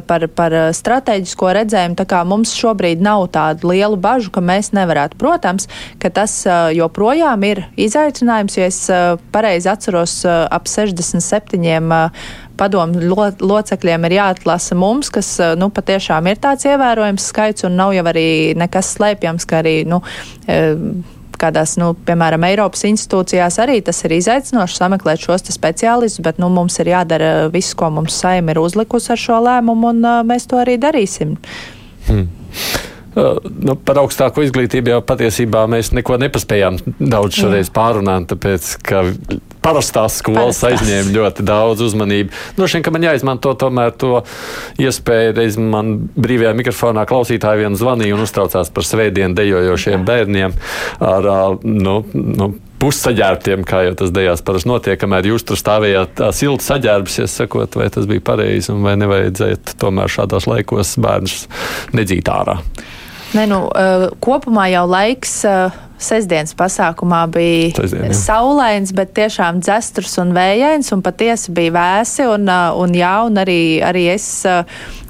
[0.08, 1.96] par, par strateģisko redzējumu.
[1.98, 5.18] Tā kā mums šobrīd nav tādu lielu bažu, ka mēs nevarētu.
[5.20, 5.68] Protams,
[6.02, 6.40] ka tas
[6.76, 8.80] joprojām ir izaicinājums, jo es
[9.34, 11.62] pareizi atceros ap 67
[12.58, 17.78] padomu lo, locekļiem ir jāatlasa mums, kas eh, nu, patiešām ir tāds ievērojams skaits un
[17.78, 18.28] nav jau arī
[18.58, 19.78] nekas slēpjams, ka arī.
[19.88, 20.02] Nu,
[20.50, 20.74] eh,
[21.38, 26.80] kādās, nu, piemēram, Eiropas institūcijās arī tas ir izaicinoši sameklēt šos speciālistus, bet nu, mums
[26.82, 30.58] ir jādara viss, ko mums saima ir uzlikusi ar šo lēmumu, un uh, mēs to
[30.58, 31.36] arī darīsim.
[32.08, 32.26] Hmm.
[33.14, 39.02] Nu, par augstāko izglītību jau patiesībā mēs neko nepaspējām daudz šoreiz pārunāt, tāpēc, ka
[39.68, 40.82] parastās skolas Parastās.
[40.82, 42.32] aizņēma ļoti daudz uzmanību.
[42.56, 44.22] Droši vien, ka man jāizmanto tomēr to
[44.80, 50.56] iespēju, reiz man brīvajā mikrofonā klausītāji vien zvanīja un uztraucās par svētdienu dejojošiem bērniem
[51.04, 51.28] ar,
[51.62, 57.40] nu, nu, pussaģērbtiem, kā jau tas dejās parasti notiek, kamēr jūs tur stāvējāt silti saģērbusies,
[57.42, 61.48] sakot, vai tas bija pareizi un vai nevajadzētu tomēr šādos laikos bērnus
[61.96, 62.60] nedzīt ārā.
[63.36, 63.66] Ne, nu,
[64.24, 65.42] kopumā jau laiks
[65.98, 72.48] sestdienas pasākumā bija Sestdien, saulains, bet tiešām dzesturs un vējains, un patiesi bija vēsi, un,
[72.48, 74.28] un jā, un arī, arī es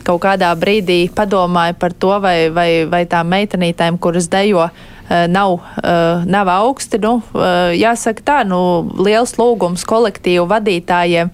[0.08, 4.70] kaut kādā brīdī padomāju par to, vai, vai, vai tām meitenītēm, kuras dejo,
[5.08, 5.58] nav,
[6.28, 7.00] nav augsti.
[7.04, 7.18] Nu,
[7.76, 8.60] jāsaka tā, nu,
[9.04, 11.32] liels lūgums kolektīvu vadītājiem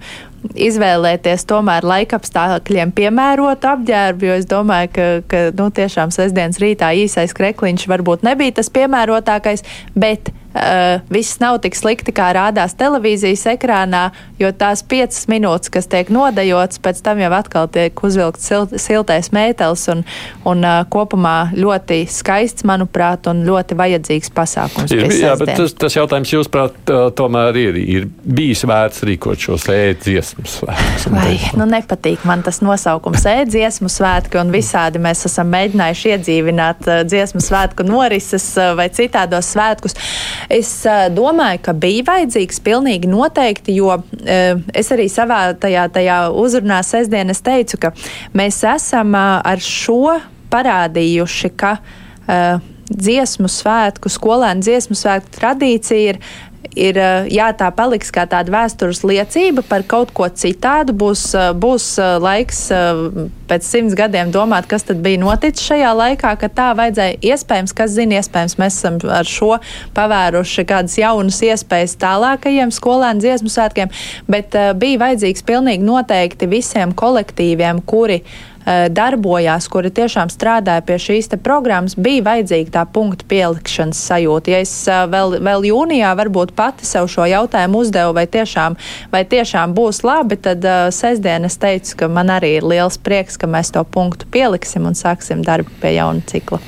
[0.53, 7.35] izvēlēties tomēr laikapstākļiem piemērotu apģērbu, jo es domāju, ka, ka nu, tiešām sestdienas rītā īsais
[7.37, 9.65] krekliņš varbūt nebija tas piemērotākais,
[9.97, 14.07] bet uh, viss nav tik slikti, kā rādās televīzijas ekrānā,
[14.39, 19.31] jo tās piecas minūtes, kas tiek nodejotas, pēc tam jau atkal tiek uzvilkts silt, siltais
[19.35, 20.03] mētelis un,
[20.47, 24.93] un uh, kopumā ļoti skaists, manuprāt, un ļoti vajadzīgs pasākums.
[24.95, 26.77] Ir, jā, bet tas, tas jautājums, jūsuprāt,
[27.17, 31.07] tomēr ir, ir bijis vērts rīkot šos ēdziesmu svētkus.
[31.13, 37.43] Vai, nu nepatīk man tas nosaukums ēdziesmu svētki, un visādi mēs esam mēģinājuši iedzīvināt dziesmu
[37.43, 38.47] svētku norises
[38.77, 39.97] vai citādos svētkus.
[40.51, 40.69] Es
[41.15, 43.95] domāju, ka bija vajadzīgs pilnīgi noteikti, jo
[44.75, 47.93] es arī savā tajā, tajā uzrunā sestdien es teicu, ka
[48.37, 50.19] mēs esam ar šo
[50.53, 51.77] parādījuši, ka
[52.89, 56.21] dziesmu svētku, skolēnu dziesmu svētku tradīcija ir
[56.73, 60.95] ir eh, jā, tā paliks kā tāda vēstures liecība par kaut ko citādu.
[60.97, 62.61] Būs, eh, būs eh, laiks
[63.49, 67.19] pēc simts gadiem domāt, kas tad bija noticis šajā laikā, ka tā vajadzēja.
[67.33, 69.53] Iespējams, kas zina, iespējams, mēs esam ar šo
[69.97, 73.93] pavēruši kādas jaunas iespējas tālākajiem skolēnu dziesmu svētkiem,
[74.31, 81.29] bet bija vajadzīgs pilnīgi noteikti visiem kolektīviem, kuri Eh, darbojās, kuri tiešām strādāja pie šīs
[81.43, 84.53] programmas, bija vajadzīga tā punktu pielikšanas sajūta.
[84.53, 88.77] Ja es eh, vēl, vēl jūnijā varbūt pati sev šo jautājumu uzdevu, vai tiešām,
[89.13, 93.37] vai tiešām būs labi, tad uh, sestdien es teicu, ka man arī ir liels prieks,
[93.37, 96.61] ka mēs to punktu pieliksim un sāksim darbu pie jauna cikla.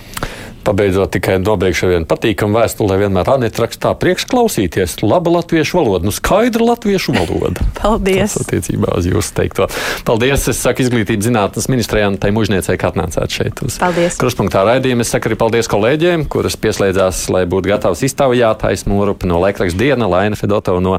[0.68, 4.97] Pabeidzot, tikai nobeigšu ar vienu patīkamu vēstuli, vienmēr Anita rakstā priekšklausīties.
[4.99, 7.63] Laba latviešu valoda, nu skaidra latviešu valoda.
[7.80, 8.34] Paldies!
[8.36, 9.70] Tas attiecībā uz jūsu teikto.
[10.03, 10.49] Paldies!
[10.51, 14.18] Es saku izglītības zinātnes ministrijai un tai mužniecei, ka atnācāt šeit uz paldies.
[14.20, 15.05] kruspunktā raidījumu.
[15.07, 20.11] Es saku arī paldies kolēģiem, kuras pieslēdzās, lai būtu gatavs iztaujāt aizmūrupi no laikraksta diena,
[20.11, 20.97] Laina Fedotova no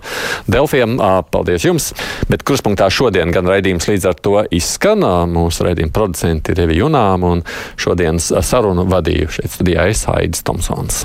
[0.49, 0.97] Delfiem.
[1.29, 1.91] Paldies jums!
[2.33, 5.05] Bet kruspunktā šodien gan raidījums līdz ar to izskan.
[5.29, 7.47] Mūsu raidījuma producenti ir Revi Junām un
[7.77, 11.03] šodienas sarunu vadījuši studijā es Aidis Tomsons.